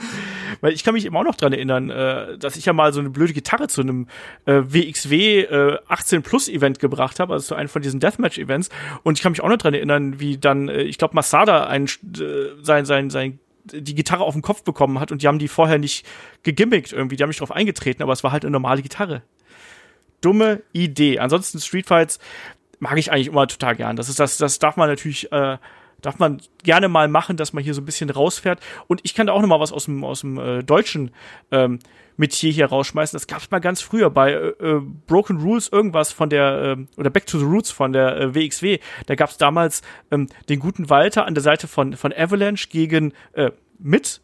Weil 0.60 0.72
ich 0.72 0.84
kann 0.84 0.94
mich 0.94 1.04
immer 1.04 1.20
auch 1.20 1.24
noch 1.24 1.36
dran 1.36 1.52
erinnern, 1.52 1.90
äh, 1.90 2.38
dass 2.38 2.56
ich 2.56 2.64
ja 2.66 2.72
mal 2.72 2.92
so 2.92 3.00
eine 3.00 3.10
blöde 3.10 3.32
Gitarre 3.32 3.68
zu 3.68 3.80
einem 3.80 4.06
äh, 4.46 4.62
WXW 4.66 5.40
äh, 5.40 5.78
18 5.88 6.22
Plus 6.22 6.48
Event 6.48 6.78
gebracht 6.78 7.20
habe, 7.20 7.32
also 7.32 7.48
zu 7.48 7.54
einem 7.54 7.68
von 7.68 7.82
diesen 7.82 8.00
Deathmatch 8.00 8.38
Events. 8.38 8.68
Und 9.02 9.18
ich 9.18 9.22
kann 9.22 9.32
mich 9.32 9.40
auch 9.40 9.48
noch 9.48 9.58
dran 9.58 9.74
erinnern, 9.74 10.20
wie 10.20 10.38
dann, 10.38 10.68
äh, 10.68 10.82
ich 10.82 10.98
glaube, 10.98 11.14
Masada 11.14 11.66
ein, 11.66 11.84
äh, 11.84 11.88
sein, 12.62 12.84
sein, 12.84 13.10
sein 13.10 13.38
die 13.64 13.94
Gitarre 13.94 14.24
auf 14.24 14.34
den 14.34 14.42
Kopf 14.42 14.62
bekommen 14.64 14.98
hat 15.00 15.12
und 15.12 15.22
die 15.22 15.28
haben 15.28 15.38
die 15.38 15.46
vorher 15.46 15.78
nicht 15.78 16.06
gegimmickt 16.42 16.92
irgendwie, 16.92 17.16
die 17.16 17.22
haben 17.22 17.28
nicht 17.28 17.40
drauf 17.40 17.52
eingetreten, 17.52 18.02
aber 18.02 18.12
es 18.12 18.24
war 18.24 18.32
halt 18.32 18.44
eine 18.44 18.52
normale 18.52 18.80
Gitarre. 18.82 19.22
Dumme 20.20 20.62
Idee. 20.72 21.18
Ansonsten 21.18 21.60
Street 21.60 21.86
Fights 21.86 22.18
mag 22.78 22.98
ich 22.98 23.12
eigentlich 23.12 23.28
immer 23.28 23.46
total 23.46 23.76
gern. 23.76 23.96
Das 23.96 24.08
ist 24.08 24.18
das, 24.18 24.36
das 24.38 24.58
darf 24.58 24.76
man 24.76 24.88
natürlich 24.88 25.30
äh, 25.32 25.58
darf 26.00 26.18
man 26.18 26.40
gerne 26.62 26.88
mal 26.88 27.08
machen, 27.08 27.36
dass 27.36 27.52
man 27.52 27.62
hier 27.62 27.74
so 27.74 27.80
ein 27.80 27.84
bisschen 27.84 28.10
rausfährt. 28.10 28.60
Und 28.86 29.00
ich 29.02 29.14
kann 29.14 29.26
da 29.26 29.32
auch 29.32 29.40
noch 29.40 29.48
mal 29.48 29.60
was 29.60 29.72
aus 29.72 29.84
dem, 29.84 30.04
aus 30.04 30.20
dem 30.22 30.38
äh, 30.38 30.62
deutschen 30.62 31.12
ähm, 31.50 31.78
Metier 32.16 32.52
hier 32.52 32.66
rausschmeißen. 32.66 33.16
Das 33.16 33.26
gab 33.26 33.40
es 33.40 33.50
mal 33.50 33.60
ganz 33.60 33.80
früher 33.80 34.10
bei 34.10 34.32
äh, 34.32 34.48
äh, 34.48 34.80
Broken 35.06 35.38
Rules 35.38 35.68
irgendwas 35.68 36.12
von 36.12 36.30
der, 36.30 36.76
äh, 36.78 37.00
oder 37.00 37.10
Back 37.10 37.26
to 37.26 37.38
the 37.38 37.44
Roots 37.44 37.70
von 37.70 37.92
der 37.92 38.16
äh, 38.16 38.34
WXW. 38.34 38.78
Da 39.06 39.14
gab 39.14 39.30
es 39.30 39.38
damals 39.38 39.82
ähm, 40.10 40.28
den 40.48 40.60
guten 40.60 40.90
Walter 40.90 41.26
an 41.26 41.34
der 41.34 41.42
Seite 41.42 41.68
von, 41.68 41.94
von 41.94 42.12
Avalanche 42.12 42.68
gegen 42.68 43.12
äh, 43.32 43.50
mit 43.78 44.20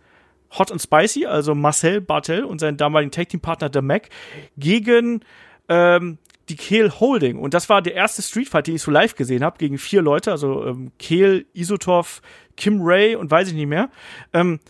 Hot 0.59 0.71
and 0.71 0.81
Spicy, 0.81 1.27
also 1.27 1.55
Marcel 1.55 2.01
Bartel 2.01 2.45
und 2.45 2.61
seinen 2.61 2.77
damaligen 2.77 3.11
Tag-Team-Partner 3.11 3.69
der 3.69 3.83
Mac, 3.83 4.09
gegen 4.57 5.25
ähm, 5.69 6.19
die 6.49 6.57
Kehl 6.57 6.91
Holding. 6.91 7.39
Und 7.39 7.55
das 7.55 7.69
war 7.69 7.83
der 7.83 7.95
erste 7.95 8.23
Street 8.23 8.49
Fight, 8.49 8.67
den 8.67 8.77
ich 8.77 8.83
so 8.83 8.91
live 8.91 9.15
gesehen 9.15 9.43
habe, 9.43 9.59
gegen 9.59 9.79
vier 9.79 10.03
Leute, 10.03 10.31
also 10.31 10.65
ähm, 10.65 10.93
Kehl, 10.99 11.47
Isotov, 11.55 12.23
Kim 12.57 12.81
Ray 12.83 13.17
und 13.17 13.31
weiß 13.31 13.49
ich 13.49 13.55
nicht 13.55 13.67
mehr. 13.67 13.91
Ähm, 14.33 14.61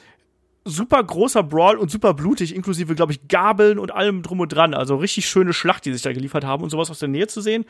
super 0.64 1.02
großer 1.02 1.42
Brawl 1.42 1.76
und 1.76 1.90
super 1.90 2.14
blutig, 2.14 2.54
inklusive, 2.54 2.94
glaube 2.94 3.12
ich, 3.12 3.28
Gabeln 3.28 3.78
und 3.78 3.92
allem 3.92 4.22
drum 4.22 4.40
und 4.40 4.48
dran. 4.48 4.74
Also 4.74 4.96
richtig 4.96 5.28
schöne 5.28 5.52
Schlacht, 5.52 5.84
die 5.84 5.92
sich 5.92 6.02
da 6.02 6.12
geliefert 6.12 6.44
haben 6.44 6.62
und 6.62 6.70
sowas 6.70 6.90
aus 6.90 6.98
der 6.98 7.08
Nähe 7.08 7.28
zu 7.28 7.40
sehen. 7.40 7.64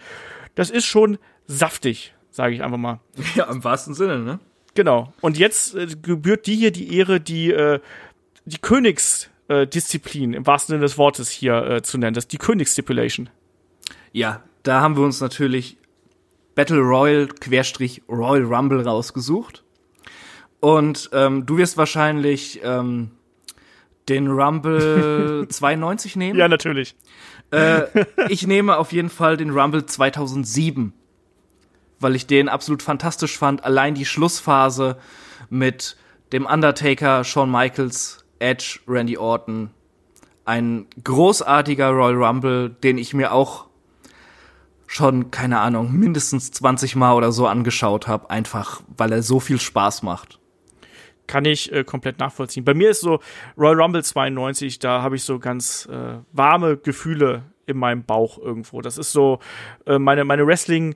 Das 0.55 0.71
ist 0.71 0.87
schon 0.87 1.19
saftig, 1.47 2.15
sage 2.31 2.55
ich 2.55 2.63
einfach 2.63 2.79
mal. 2.79 3.01
Ja, 3.35 3.45
im 3.51 3.63
wahrsten 3.63 3.95
Sinne, 3.95 4.21
ne? 4.21 4.39
Genau. 4.75 5.13
Und 5.21 5.39
jetzt 5.39 5.75
äh, 5.75 5.87
gebührt 6.01 6.47
die 6.47 6.57
hier 6.57 6.71
die 6.71 6.97
Ehre, 6.97 7.21
die, 7.21 7.51
äh, 7.51 7.81
die 8.45 8.59
Königsdisziplin 8.59 9.36
äh, 9.49 9.67
im 10.15 10.47
wahrsten 10.47 10.75
Sinne 10.75 10.83
des 10.83 10.99
Wortes 10.99 11.31
hier 11.31 11.65
äh, 11.65 11.83
zu 11.83 11.99
nennen. 11.99 12.15
Das 12.15 12.25
ist 12.25 12.33
die 12.33 12.39
Königsstipulation. 12.39 13.31
Ja, 14.13 14.43
da 14.63 14.81
haben 14.81 14.97
wir 14.97 15.05
uns 15.05 15.21
natürlich 15.21 15.79
Battle 16.55 16.81
Royal 16.81 17.29
Querstrich 17.29 18.03
Royal 18.09 18.45
Rumble 18.45 18.81
rausgesucht. 18.81 19.63
Und 20.61 21.11
ähm, 21.13 21.47
du 21.47 21.59
wirst 21.59 21.77
wahrscheinlich 21.77 22.61
ähm, 22.65 23.11
den 24.09 24.29
Rumble 24.29 25.47
92 25.51 26.17
nehmen. 26.17 26.39
Ja, 26.39 26.49
natürlich. 26.49 26.97
Äh, 27.51 27.83
ich 28.29 28.47
nehme 28.47 28.77
auf 28.77 28.93
jeden 28.93 29.11
Fall 29.11 29.37
den 29.37 29.51
Rumble 29.51 29.87
2007, 29.87 30.93
weil 32.01 32.17
ich 32.17 32.27
den 32.27 32.49
absolut 32.49 32.83
fantastisch 32.83 33.37
fand. 33.39 33.65
Allein 33.65 33.95
die 33.95 34.07
Schlussphase 34.07 34.97
mit 35.51 35.97
dem 36.33 36.47
Undertaker, 36.47 37.23
Shawn 37.23 37.51
Michaels, 37.51 38.25
Edge, 38.39 38.81
Randy 38.87 39.17
Orton. 39.19 39.71
Ein 40.45 40.87
großartiger 41.03 41.91
Royal 41.91 42.23
Rumble, 42.23 42.71
den 42.71 42.99
ich 42.99 43.15
mir 43.15 43.33
auch 43.33 43.67
schon, 44.87 45.31
keine 45.31 45.59
Ahnung, 45.59 45.93
mindestens 45.93 46.53
20 46.53 46.97
Mal 46.97 47.15
oder 47.15 47.33
so 47.33 47.47
angeschaut 47.47 48.07
habe, 48.07 48.31
einfach 48.31 48.83
weil 48.97 49.13
er 49.13 49.23
so 49.23 49.41
viel 49.41 49.61
Spaß 49.61 50.03
macht. 50.03 50.39
Kann 51.27 51.45
ich 51.45 51.73
äh, 51.73 51.83
komplett 51.83 52.21
nachvollziehen. 52.21 52.65
Bei 52.65 52.75
mir 52.75 52.91
ist 52.91 53.01
so 53.01 53.19
Royal 53.59 53.81
Rumble 53.81 54.05
92, 54.05 54.79
da 54.79 55.03
habe 55.03 55.17
ich 55.17 55.25
so 55.25 55.41
ganz 55.41 55.89
äh, 55.91 56.19
warme 56.33 56.77
Gefühle 56.77 57.43
in 57.67 57.79
meinem 57.79 58.05
Bauch 58.05 58.39
irgendwo. 58.39 58.81
Das 58.81 58.97
ist 58.97 59.11
so 59.11 59.41
äh, 59.87 59.99
meine, 59.99 60.25
meine 60.25 60.47
Wrestling- 60.47 60.95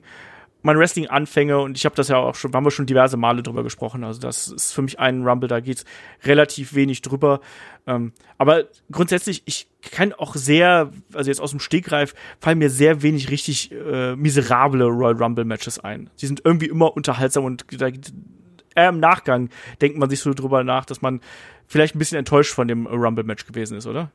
meine 0.61 0.79
Wrestling-Anfänge 0.79 1.59
und 1.59 1.77
ich 1.77 1.85
habe 1.85 1.95
das 1.95 2.07
ja 2.07 2.17
auch 2.17 2.35
schon, 2.35 2.53
haben 2.53 2.63
wir 2.63 2.71
schon 2.71 2.85
diverse 2.85 3.17
Male 3.17 3.43
drüber 3.43 3.63
gesprochen. 3.63 4.03
Also 4.03 4.19
das 4.19 4.47
ist 4.47 4.73
für 4.73 4.81
mich 4.81 4.99
ein 4.99 5.23
Rumble, 5.23 5.47
da 5.47 5.59
geht 5.59 5.85
relativ 6.23 6.73
wenig 6.73 7.01
drüber. 7.01 7.41
Ähm, 7.87 8.13
aber 8.37 8.65
grundsätzlich, 8.91 9.43
ich 9.45 9.67
kann 9.91 10.13
auch 10.13 10.35
sehr, 10.35 10.91
also 11.13 11.29
jetzt 11.29 11.41
aus 11.41 11.51
dem 11.51 11.59
Stegreif, 11.59 12.13
fallen 12.39 12.59
mir 12.59 12.69
sehr 12.69 13.01
wenig 13.01 13.29
richtig 13.29 13.71
äh, 13.71 14.15
miserable 14.15 14.85
Royal 14.85 15.15
Rumble-Matches 15.15 15.79
ein. 15.79 16.09
Sie 16.15 16.27
sind 16.27 16.41
irgendwie 16.43 16.67
immer 16.67 16.95
unterhaltsam 16.95 17.45
und 17.45 17.65
da, 17.81 17.87
äh, 17.87 18.87
im 18.87 18.99
Nachgang 18.99 19.49
denkt 19.81 19.97
man 19.97 20.09
sich 20.09 20.19
so 20.19 20.33
drüber 20.33 20.63
nach, 20.63 20.85
dass 20.85 21.01
man 21.01 21.21
vielleicht 21.67 21.95
ein 21.95 21.99
bisschen 21.99 22.17
enttäuscht 22.17 22.53
von 22.53 22.67
dem 22.67 22.85
Rumble-Match 22.85 23.45
gewesen 23.45 23.77
ist, 23.77 23.87
oder? 23.87 24.11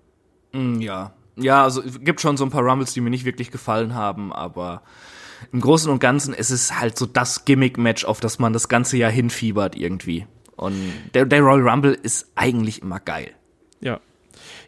Mm, 0.53 0.81
ja. 0.81 1.13
Ja, 1.37 1.65
also 1.65 1.83
gibt 1.83 2.21
schon 2.21 2.39
so 2.39 2.45
ein 2.45 2.51
paar 2.51 2.63
Rumbles, 2.63 2.95
die 2.95 3.01
mir 3.03 3.11
nicht 3.11 3.27
wirklich 3.27 3.51
gefallen 3.51 3.95
haben, 3.95 4.33
aber 4.33 4.83
im 5.53 5.61
Großen 5.61 5.91
und 5.91 5.99
Ganzen 5.99 6.35
ist 6.35 6.51
es 6.51 6.79
halt 6.79 6.97
so 6.99 7.07
das 7.07 7.45
Gimmick-Match, 7.45 8.05
auf 8.05 8.21
das 8.21 8.39
man 8.39 8.53
das 8.53 8.69
ganze 8.69 8.97
Jahr 8.97 9.11
hinfiebert 9.11 9.77
irgendwie. 9.77 10.27
Und 10.57 10.75
der, 11.15 11.27
der 11.27 11.41
Royal 11.41 11.69
Rumble 11.69 11.93
ist 11.93 12.31
eigentlich 12.35 12.83
immer 12.83 13.01
geil. 13.01 13.33
Ja, 13.81 14.01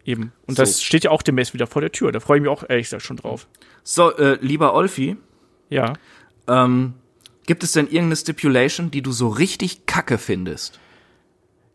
eben. 0.04 0.32
Und 0.46 0.56
so. 0.56 0.62
das 0.62 0.82
steht 0.82 1.04
ja 1.04 1.10
auch 1.10 1.22
demnächst 1.22 1.54
wieder 1.54 1.66
vor 1.66 1.80
der 1.80 1.92
Tür. 1.92 2.12
Da 2.12 2.20
freue 2.20 2.38
ich 2.38 2.42
mich 2.42 2.50
auch 2.50 2.64
ehrlich 2.68 2.86
gesagt 2.86 3.02
schon 3.02 3.16
drauf. 3.16 3.46
So, 3.82 4.14
äh, 4.16 4.38
lieber 4.40 4.74
Olfi. 4.74 5.16
Ja. 5.70 5.94
Ähm, 6.46 6.94
gibt 7.46 7.62
es 7.62 7.72
denn 7.72 7.86
irgendeine 7.86 8.16
Stipulation, 8.16 8.90
die 8.90 9.02
du 9.02 9.12
so 9.12 9.28
richtig 9.28 9.86
kacke 9.86 10.18
findest? 10.18 10.78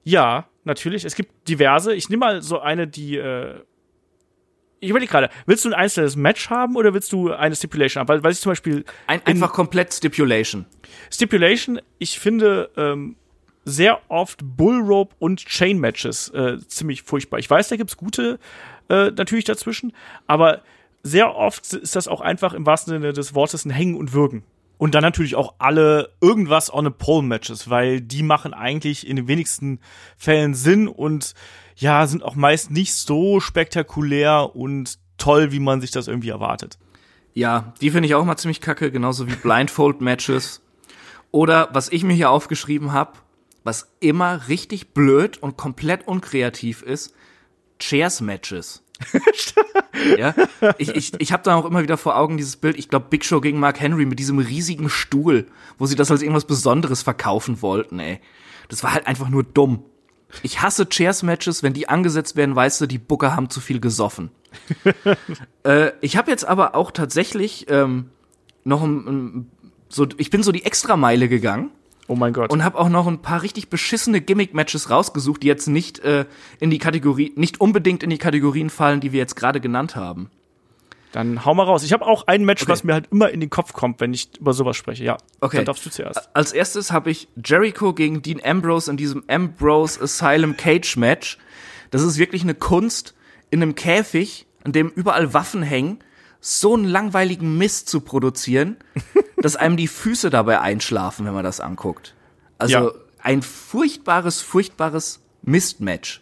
Ja, 0.04 0.48
natürlich. 0.64 1.06
Es 1.06 1.16
gibt 1.16 1.48
diverse. 1.48 1.94
Ich 1.96 2.10
nehme 2.10 2.20
mal 2.20 2.42
so 2.42 2.60
eine, 2.60 2.88
die 2.88 3.18
äh, 3.18 3.56
ich 4.84 4.90
überlege 4.90 5.10
gerade, 5.10 5.30
willst 5.46 5.64
du 5.64 5.70
ein 5.70 5.74
einzelnes 5.74 6.16
Match 6.16 6.50
haben 6.50 6.76
oder 6.76 6.94
willst 6.94 7.12
du 7.14 7.32
eine 7.32 7.56
Stipulation 7.56 8.02
haben? 8.02 8.08
Weil, 8.10 8.24
weil 8.24 8.34
ich 8.34 8.40
zum 8.42 8.52
Beispiel. 8.52 8.84
Ein, 9.08 9.26
einfach 9.26 9.54
komplett 9.54 9.94
Stipulation. 9.94 10.66
Stipulation, 11.10 11.80
ich 12.00 12.20
finde 12.20 12.70
ähm, 12.76 13.16
sehr 13.64 14.02
oft 14.10 14.42
Bullrope 14.44 15.16
und 15.20 15.46
Chain 15.46 15.80
Matches 15.80 16.30
äh, 16.30 16.58
ziemlich 16.68 17.04
furchtbar. 17.04 17.40
Ich 17.40 17.50
weiß, 17.50 17.70
da 17.70 17.78
gibt's 17.78 17.96
gute 17.96 18.40
äh, 18.90 19.12
natürlich 19.12 19.46
dazwischen, 19.46 19.94
aber 20.28 20.62
sehr 21.02 21.36
oft 21.36 21.74
ist 21.74 21.96
das 21.96 22.08
auch 22.08 22.22
einfach 22.22 22.54
im 22.54 22.66
wahrsten 22.66 22.94
Sinne 22.94 23.14
des 23.14 23.34
Wortes 23.34 23.66
ein 23.66 23.72
Hängen 23.72 23.96
und 23.96 24.14
Würgen. 24.14 24.44
Und 24.78 24.96
dann 24.96 25.04
natürlich 25.04 25.36
auch 25.36 25.54
alle 25.60 26.10
irgendwas 26.20 26.74
on 26.74 26.88
a 26.88 26.90
pole 26.90 27.24
Matches, 27.24 27.70
weil 27.70 28.02
die 28.02 28.24
machen 28.24 28.54
eigentlich 28.54 29.08
in 29.08 29.16
den 29.16 29.28
wenigsten 29.30 29.80
Fällen 30.18 30.54
Sinn 30.54 30.90
und 30.90 31.36
ja, 31.76 32.06
sind 32.08 32.24
auch 32.24 32.36
meist 32.36 32.72
nicht 32.72 32.94
so 32.94 33.40
spektakulär 33.40 34.56
und 34.56 35.00
toll, 35.18 35.52
wie 35.52 35.60
man 35.60 35.82
sich 35.82 35.92
das 35.92 36.08
irgendwie 36.08 36.30
erwartet. 36.30 36.78
Ja, 37.34 37.74
die 37.82 37.92
finde 37.92 38.08
ich 38.08 38.16
auch 38.16 38.26
mal 38.26 38.38
ziemlich 38.38 38.62
kacke, 38.62 38.92
genauso 38.92 39.28
wie 39.28 39.36
Blindfold 39.36 40.02
Matches. 40.02 40.62
Oder 41.32 41.70
was 41.74 41.90
ich 41.90 42.04
mir 42.04 42.14
hier 42.14 42.30
aufgeschrieben 42.30 42.92
habe, 42.92 43.14
was 43.64 43.92
immer 44.00 44.48
richtig 44.50 44.94
blöd 44.94 45.42
und 45.42 45.58
komplett 45.58 46.08
unkreativ 46.08 46.84
ist, 46.84 47.16
Chairs 47.80 48.22
Matches. 48.22 48.84
ja, 50.18 50.36
ich, 50.78 50.96
ich, 50.96 51.14
ich 51.20 51.34
habe 51.34 51.44
da 51.44 51.56
auch 51.56 51.66
immer 51.66 51.82
wieder 51.82 51.98
vor 51.98 52.16
Augen 52.16 52.38
dieses 52.38 52.58
Bild, 52.58 52.78
ich 52.78 52.90
glaube 52.90 53.08
Big 53.10 53.26
Show 53.26 53.42
gegen 53.42 53.60
Mark 53.60 53.80
Henry 53.80 54.06
mit 54.06 54.20
diesem 54.20 54.38
riesigen 54.38 54.90
Stuhl, 54.90 55.48
wo 55.78 55.86
sie 55.88 55.96
das 55.96 56.12
als 56.12 56.22
irgendwas 56.22 56.46
Besonderes 56.46 57.02
verkaufen 57.02 57.62
wollten, 57.62 58.00
ey. 58.00 58.20
Das 58.70 58.84
war 58.84 58.94
halt 58.94 59.08
einfach 59.08 59.30
nur 59.30 59.44
dumm. 59.44 59.84
Ich 60.42 60.62
hasse 60.62 60.88
Chairs-Matches, 60.88 61.64
wenn 61.64 61.74
die 61.74 61.88
angesetzt 61.88 62.36
werden, 62.36 62.56
weißt 62.56 62.82
du, 62.82 62.88
die 62.88 62.98
Booker 62.98 63.36
haben 63.36 63.50
zu 63.50 63.62
viel 63.62 63.80
gesoffen. 63.80 64.32
äh, 65.64 65.92
ich 66.02 66.18
habe 66.18 66.32
jetzt 66.32 66.46
aber 66.46 66.76
auch 66.76 66.92
tatsächlich 66.92 67.68
ähm, 67.70 68.10
noch 68.64 68.84
ein, 68.84 69.08
ein, 69.08 69.52
so, 69.90 70.08
ich 70.18 70.30
bin 70.30 70.44
so 70.44 70.52
die 70.52 70.66
Extrameile 70.66 71.30
gegangen. 71.30 71.70
Oh 72.08 72.16
mein 72.16 72.34
Gott. 72.34 72.52
Und 72.52 72.64
habe 72.64 72.78
auch 72.78 72.90
noch 72.90 73.08
ein 73.08 73.22
paar 73.22 73.42
richtig 73.44 73.70
beschissene 73.70 74.20
Gimmick-Matches 74.20 74.90
rausgesucht, 74.90 75.44
die 75.44 75.48
jetzt 75.48 75.68
nicht 75.68 76.00
äh, 76.00 76.26
in 76.60 76.70
die 76.70 76.80
Kategorie, 76.80 77.32
nicht 77.36 77.62
unbedingt 77.62 78.04
in 78.04 78.10
die 78.10 78.18
Kategorien 78.18 78.70
fallen, 78.70 79.00
die 79.00 79.14
wir 79.14 79.20
jetzt 79.20 79.36
gerade 79.36 79.62
genannt 79.62 79.96
haben. 79.96 80.30
Dann 81.14 81.46
hau 81.46 81.54
mal 81.54 81.64
raus. 81.64 81.84
Ich 81.84 81.94
habe 81.94 82.06
auch 82.06 82.28
ein 82.28 82.44
Match, 82.44 82.64
Okay. 82.64 82.72
was 82.72 82.84
mir 82.84 82.94
halt 82.94 83.08
immer 83.12 83.30
in 83.30 83.40
den 83.40 83.50
Kopf 83.50 83.72
kommt, 83.72 84.02
wenn 84.02 84.14
ich 84.14 84.30
über 84.40 84.52
sowas 84.54 84.76
spreche. 84.76 85.04
Ja. 85.06 85.18
Okay. 85.40 85.58
Dann 85.58 85.66
darfst 85.66 85.86
du 85.86 85.90
zuerst. 85.92 86.36
Als 86.36 86.52
erstes 86.52 86.92
habe 86.92 87.12
ich 87.12 87.28
Jericho 87.46 87.94
gegen 87.94 88.22
Dean 88.22 88.42
Ambrose 88.44 88.90
in 88.92 88.98
diesem 88.98 89.24
Ambrose 89.30 90.02
Asylum 90.02 90.58
Cage 90.58 90.98
Match. 90.98 91.38
Das 91.92 92.02
ist 92.02 92.18
wirklich 92.18 92.42
eine 92.42 92.56
Kunst, 92.56 93.14
in 93.52 93.62
einem 93.62 93.76
Käfig, 93.76 94.48
an 94.64 94.72
dem 94.72 94.90
überall 94.90 95.34
Waffen 95.36 95.62
hängen, 95.62 96.00
so 96.42 96.74
einen 96.74 96.86
langweiligen 96.86 97.58
Mist 97.60 97.88
zu 97.90 98.02
produzieren, 98.02 98.78
dass 99.38 99.56
einem 99.56 99.78
die 99.78 99.88
Füße 99.88 100.32
dabei 100.32 100.60
einschlafen, 100.62 101.28
wenn 101.28 101.34
man 101.36 101.44
das 101.44 101.60
anguckt. 101.60 102.16
Also 102.58 102.74
Ja. 102.74 102.92
ein 103.22 103.44
furchtbares, 103.44 104.42
furchtbares 104.42 105.20
Mistmatch. 105.44 106.22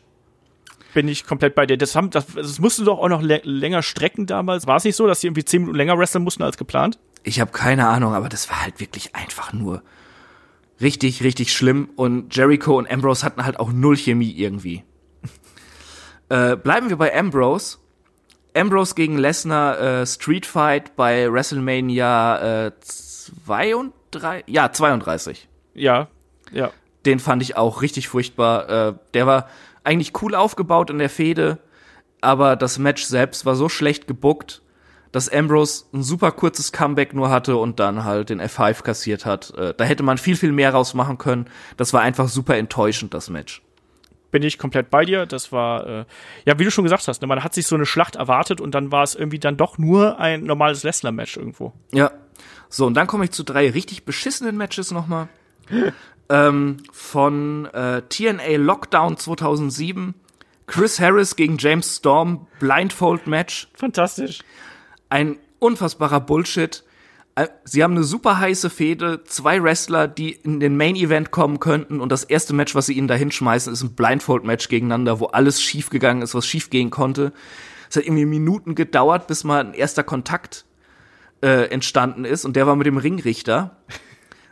Bin 0.93 1.07
ich 1.07 1.25
komplett 1.25 1.55
bei 1.55 1.65
dir. 1.65 1.77
Das, 1.77 1.95
haben, 1.95 2.09
das, 2.09 2.25
das 2.35 2.59
musste 2.59 2.83
doch 2.83 2.99
auch 2.99 3.07
noch 3.09 3.21
lä- 3.21 3.41
länger 3.43 3.81
strecken 3.81 4.25
damals. 4.25 4.67
War 4.67 4.77
es 4.77 4.83
nicht 4.83 4.95
so, 4.95 5.07
dass 5.07 5.21
die 5.21 5.27
irgendwie 5.27 5.45
zehn 5.45 5.61
Minuten 5.61 5.77
länger 5.77 5.97
wresteln 5.97 6.23
mussten 6.23 6.43
als 6.43 6.57
geplant? 6.57 6.99
Ich 7.23 7.39
habe 7.39 7.51
keine 7.51 7.87
Ahnung, 7.87 8.13
aber 8.13 8.29
das 8.29 8.49
war 8.49 8.61
halt 8.61 8.79
wirklich 8.79 9.15
einfach 9.15 9.53
nur 9.53 9.83
richtig, 10.81 11.23
richtig 11.23 11.53
schlimm. 11.53 11.89
Und 11.95 12.35
Jericho 12.35 12.77
und 12.77 12.91
Ambrose 12.91 13.25
hatten 13.25 13.45
halt 13.45 13.59
auch 13.59 13.71
null 13.71 13.95
Chemie 13.95 14.31
irgendwie. 14.31 14.83
äh, 16.29 16.55
bleiben 16.57 16.89
wir 16.89 16.97
bei 16.97 17.17
Ambrose. 17.17 17.77
Ambrose 18.53 18.95
gegen 18.95 19.17
Lesnar 19.17 19.79
äh, 19.79 20.05
Street 20.05 20.45
Fight 20.45 20.95
bei 20.97 21.31
WrestleMania 21.31 22.65
äh, 22.67 22.71
32, 22.81 24.43
ja 24.47 24.71
32. 24.71 25.47
Ja, 25.73 26.07
ja. 26.51 26.71
Den 27.05 27.19
fand 27.19 27.41
ich 27.41 27.55
auch 27.55 27.81
richtig 27.81 28.09
furchtbar. 28.09 28.69
Äh, 28.89 28.93
der 29.13 29.25
war 29.25 29.47
eigentlich 29.83 30.21
cool 30.21 30.35
aufgebaut 30.35 30.89
in 30.89 30.99
der 30.99 31.09
Fehde, 31.09 31.59
aber 32.21 32.55
das 32.55 32.77
Match 32.77 33.03
selbst 33.03 33.45
war 33.45 33.55
so 33.55 33.69
schlecht 33.69 34.07
gebuckt, 34.07 34.61
dass 35.11 35.27
Ambrose 35.29 35.85
ein 35.93 36.03
super 36.03 36.31
kurzes 36.31 36.71
Comeback 36.71 37.13
nur 37.13 37.29
hatte 37.29 37.57
und 37.57 37.79
dann 37.79 38.03
halt 38.05 38.29
den 38.29 38.41
F5 38.41 38.83
kassiert 38.83 39.25
hat. 39.25 39.53
Äh, 39.57 39.73
da 39.75 39.83
hätte 39.83 40.03
man 40.03 40.17
viel, 40.17 40.37
viel 40.37 40.51
mehr 40.51 40.71
rausmachen 40.71 41.17
können. 41.17 41.47
Das 41.77 41.93
war 41.93 42.01
einfach 42.01 42.29
super 42.29 42.55
enttäuschend, 42.57 43.13
das 43.13 43.29
Match. 43.29 43.61
Bin 44.31 44.43
ich 44.43 44.57
komplett 44.57 44.89
bei 44.89 45.03
dir. 45.03 45.25
Das 45.25 45.51
war, 45.51 45.85
äh, 45.85 46.05
ja, 46.45 46.57
wie 46.57 46.63
du 46.63 46.71
schon 46.71 46.85
gesagt 46.85 47.07
hast, 47.07 47.21
ne, 47.21 47.27
man 47.27 47.43
hat 47.43 47.53
sich 47.53 47.67
so 47.67 47.75
eine 47.75 47.85
Schlacht 47.85 48.15
erwartet 48.15 48.61
und 48.61 48.73
dann 48.73 48.91
war 48.91 49.03
es 49.03 49.15
irgendwie 49.15 49.39
dann 49.39 49.57
doch 49.57 49.77
nur 49.77 50.19
ein 50.19 50.43
normales 50.43 50.85
Wrestler-Match 50.85 51.35
irgendwo. 51.35 51.73
Ja. 51.91 52.11
So, 52.69 52.85
und 52.85 52.93
dann 52.93 53.07
komme 53.07 53.25
ich 53.25 53.31
zu 53.31 53.43
drei 53.43 53.69
richtig 53.69 54.05
beschissenen 54.05 54.55
Matches 54.55 54.91
nochmal. 54.91 55.27
Ähm, 56.31 56.77
von 56.91 57.65
äh, 57.65 58.01
TNA 58.03 58.57
Lockdown 58.57 59.17
2007. 59.17 60.15
Chris 60.65 61.01
Harris 61.01 61.35
gegen 61.35 61.57
James 61.57 61.97
Storm, 61.97 62.47
Blindfold 62.59 63.27
Match. 63.27 63.67
Fantastisch. 63.73 64.39
ein 65.09 65.37
unfassbarer 65.59 66.21
Bullshit. 66.21 66.85
Äh, 67.35 67.49
Sie 67.65 67.83
haben 67.83 67.91
eine 67.91 68.05
super 68.05 68.39
heiße 68.39 68.69
Fehde, 68.69 69.25
zwei 69.25 69.61
Wrestler, 69.61 70.07
die 70.07 70.31
in 70.31 70.61
den 70.61 70.77
Main 70.77 70.95
Event 70.95 71.31
kommen 71.31 71.59
könnten 71.59 71.99
und 71.99 72.09
das 72.09 72.23
erste 72.23 72.53
Match, 72.53 72.73
was 72.75 72.85
sie 72.85 72.93
ihnen 72.93 73.09
da 73.09 73.15
hinschmeißen, 73.15 73.73
ist 73.73 73.83
ein 73.83 73.93
Blindfold 73.93 74.45
Match 74.45 74.69
gegeneinander, 74.69 75.19
wo 75.19 75.25
alles 75.25 75.61
schief 75.61 75.89
gegangen 75.89 76.21
ist, 76.21 76.33
was 76.33 76.47
schief 76.47 76.69
gehen 76.69 76.89
konnte. 76.89 77.33
Es 77.89 77.97
hat 77.97 78.05
irgendwie 78.05 78.25
Minuten 78.25 78.73
gedauert, 78.73 79.27
bis 79.27 79.43
mal 79.43 79.65
ein 79.65 79.73
erster 79.73 80.03
Kontakt 80.03 80.63
äh, 81.41 81.65
entstanden 81.69 82.23
ist 82.23 82.45
und 82.45 82.55
der 82.55 82.65
war 82.67 82.77
mit 82.77 82.87
dem 82.87 82.97
Ringrichter. 82.97 83.75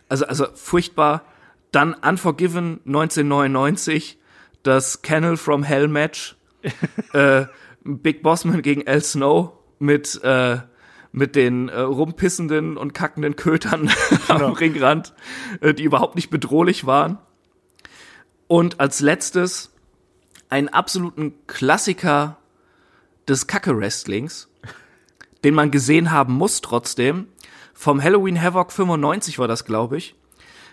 Also 0.10 0.26
also 0.26 0.48
furchtbar. 0.56 1.24
Dann 1.72 1.94
Unforgiven 1.94 2.82
1999, 2.86 4.18
das 4.64 5.02
Kennel 5.02 5.38
from 5.38 5.64
Hell 5.64 5.88
Match 5.88 6.36
äh, 7.14 7.46
Big 7.84 8.24
Bossman 8.24 8.62
gegen 8.62 8.82
El 8.82 9.04
Snow 9.04 9.54
mit, 9.80 10.22
äh, 10.24 10.58
mit 11.12 11.36
den 11.36 11.70
äh, 11.70 11.80
rumpissenden 11.80 12.78
und 12.78 12.94
kackenden 12.94 13.36
Kötern 13.36 13.90
am 14.28 14.42
Ringrand, 14.54 15.14
äh, 15.62 15.74
die 15.74 15.84
überhaupt 15.84 16.16
nicht 16.16 16.30
bedrohlich 16.30 16.86
waren. 16.86 17.18
Und 18.48 18.80
als 18.80 19.00
letztes 19.00 19.72
einen 20.50 20.70
absoluten 20.70 21.34
Klassiker 21.48 22.38
des 23.28 23.48
Kacke-Wrestlings, 23.48 24.50
den 25.44 25.54
man 25.54 25.72
gesehen 25.72 26.12
haben 26.12 26.34
muss 26.34 26.62
trotzdem. 26.62 27.28
Vom 27.74 28.04
Halloween 28.04 28.42
Havoc 28.42 28.72
95 28.72 29.40
war 29.40 29.48
das, 29.48 29.66
glaube 29.66 29.98
ich. 29.98 30.16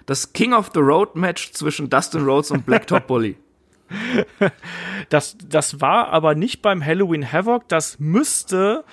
Das 0.06 0.32
King 0.32 0.52
of 0.54 0.70
the 0.72 0.80
Road 0.80 1.14
Match 1.16 1.52
zwischen 1.52 1.90
Dustin 1.90 2.24
Rhodes 2.24 2.50
und 2.50 2.64
Blacktop 2.66 3.06
Bully. 3.06 3.36
Das, 5.10 5.36
das 5.48 5.80
war 5.80 6.08
aber 6.08 6.34
nicht 6.34 6.60
beim 6.62 6.84
Halloween 6.84 7.30
Havoc, 7.32 7.68
das 7.68 8.00
müsste 8.00 8.84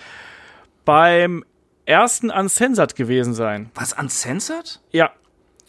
beim 0.85 1.43
ersten 1.85 2.29
Uncensored 2.29 2.95
gewesen 2.95 3.33
sein. 3.33 3.71
Was, 3.73 3.93
uncensored? 3.93 4.79
Ja. 4.91 5.11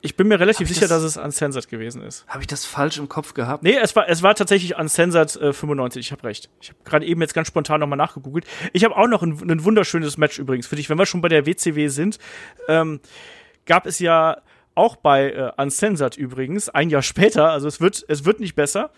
Ich 0.02 0.16
bin 0.18 0.28
mir 0.28 0.38
relativ 0.38 0.68
sicher, 0.68 0.82
das- 0.82 0.90
dass 0.90 1.02
es 1.02 1.16
Uncensored 1.16 1.66
gewesen 1.70 2.02
ist. 2.02 2.26
Habe 2.28 2.42
ich 2.42 2.46
das 2.46 2.66
falsch 2.66 2.98
im 2.98 3.08
Kopf 3.08 3.32
gehabt? 3.32 3.62
Nee, 3.62 3.78
es 3.82 3.96
war, 3.96 4.06
es 4.06 4.22
war 4.22 4.34
tatsächlich 4.34 4.76
Uncensored 4.76 5.34
äh, 5.36 5.52
95, 5.54 6.04
ich 6.04 6.12
habe 6.12 6.24
recht. 6.24 6.50
Ich 6.60 6.68
habe 6.68 6.78
gerade 6.84 7.06
eben 7.06 7.22
jetzt 7.22 7.32
ganz 7.32 7.48
spontan 7.48 7.80
nochmal 7.80 7.96
nachgegoogelt. 7.96 8.44
Ich 8.74 8.84
habe 8.84 8.94
auch 8.94 9.08
noch 9.08 9.22
ein, 9.22 9.32
ein 9.50 9.64
wunderschönes 9.64 10.18
Match 10.18 10.38
übrigens 10.38 10.66
für 10.66 10.76
dich. 10.76 10.90
Wenn 10.90 10.98
wir 10.98 11.06
schon 11.06 11.22
bei 11.22 11.30
der 11.30 11.46
WCW 11.46 11.88
sind, 11.88 12.18
ähm, 12.68 13.00
gab 13.64 13.86
es 13.86 13.98
ja 13.98 14.42
auch 14.74 14.96
bei 14.96 15.30
äh, 15.30 15.52
Uncensored 15.56 16.16
übrigens, 16.16 16.68
ein 16.68 16.90
Jahr 16.90 17.02
später, 17.02 17.50
also 17.50 17.68
es 17.68 17.80
wird, 17.80 18.04
es 18.08 18.24
wird 18.24 18.40
nicht 18.40 18.54
besser, 18.54 18.90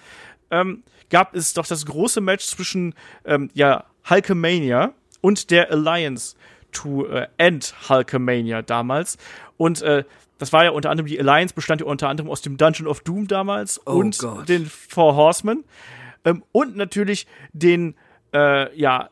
ähm, 0.50 0.82
gab 1.10 1.34
es 1.34 1.54
doch 1.54 1.66
das 1.66 1.86
große 1.86 2.20
Match 2.20 2.46
zwischen 2.46 2.94
ähm, 3.24 3.50
ja, 3.54 3.84
Hulkamania 4.08 4.92
und 5.20 5.50
der 5.50 5.70
Alliance 5.70 6.36
to 6.72 7.06
äh, 7.06 7.28
End 7.36 7.74
Hulkamania 7.88 8.62
damals. 8.62 9.18
Und 9.56 9.82
äh, 9.82 10.04
das 10.38 10.52
war 10.52 10.64
ja 10.64 10.70
unter 10.70 10.90
anderem, 10.90 11.06
die 11.06 11.18
Alliance 11.18 11.54
bestand 11.54 11.80
ja 11.80 11.86
unter 11.86 12.08
anderem 12.08 12.30
aus 12.30 12.42
dem 12.42 12.56
Dungeon 12.56 12.86
of 12.86 13.00
Doom 13.00 13.26
damals 13.26 13.80
Oh 13.86 13.92
und 13.92 14.18
Gott. 14.18 14.48
den 14.48 14.66
Four 14.66 15.16
Horsemen 15.16 15.64
ähm, 16.24 16.44
und 16.52 16.76
natürlich 16.76 17.26
den 17.52 17.94
äh, 18.34 18.76
ja 18.78 19.08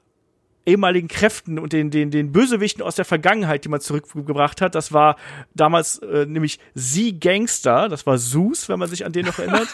ehemaligen 0.66 1.08
Kräften 1.08 1.58
und 1.58 1.72
den, 1.72 1.90
den, 1.90 2.10
den 2.10 2.32
Bösewichten 2.32 2.82
aus 2.82 2.94
der 2.96 3.04
Vergangenheit, 3.04 3.64
die 3.64 3.68
man 3.68 3.80
zurückgebracht 3.80 4.60
hat. 4.60 4.74
Das 4.74 4.92
war 4.92 5.16
damals 5.54 5.98
äh, 5.98 6.26
nämlich 6.26 6.58
Sie 6.74 7.18
Gangster, 7.18 7.88
das 7.88 8.06
war 8.06 8.18
Zeus, 8.18 8.68
wenn 8.68 8.78
man 8.78 8.88
sich 8.88 9.04
an 9.04 9.12
den 9.12 9.26
noch 9.26 9.38
erinnert. 9.38 9.68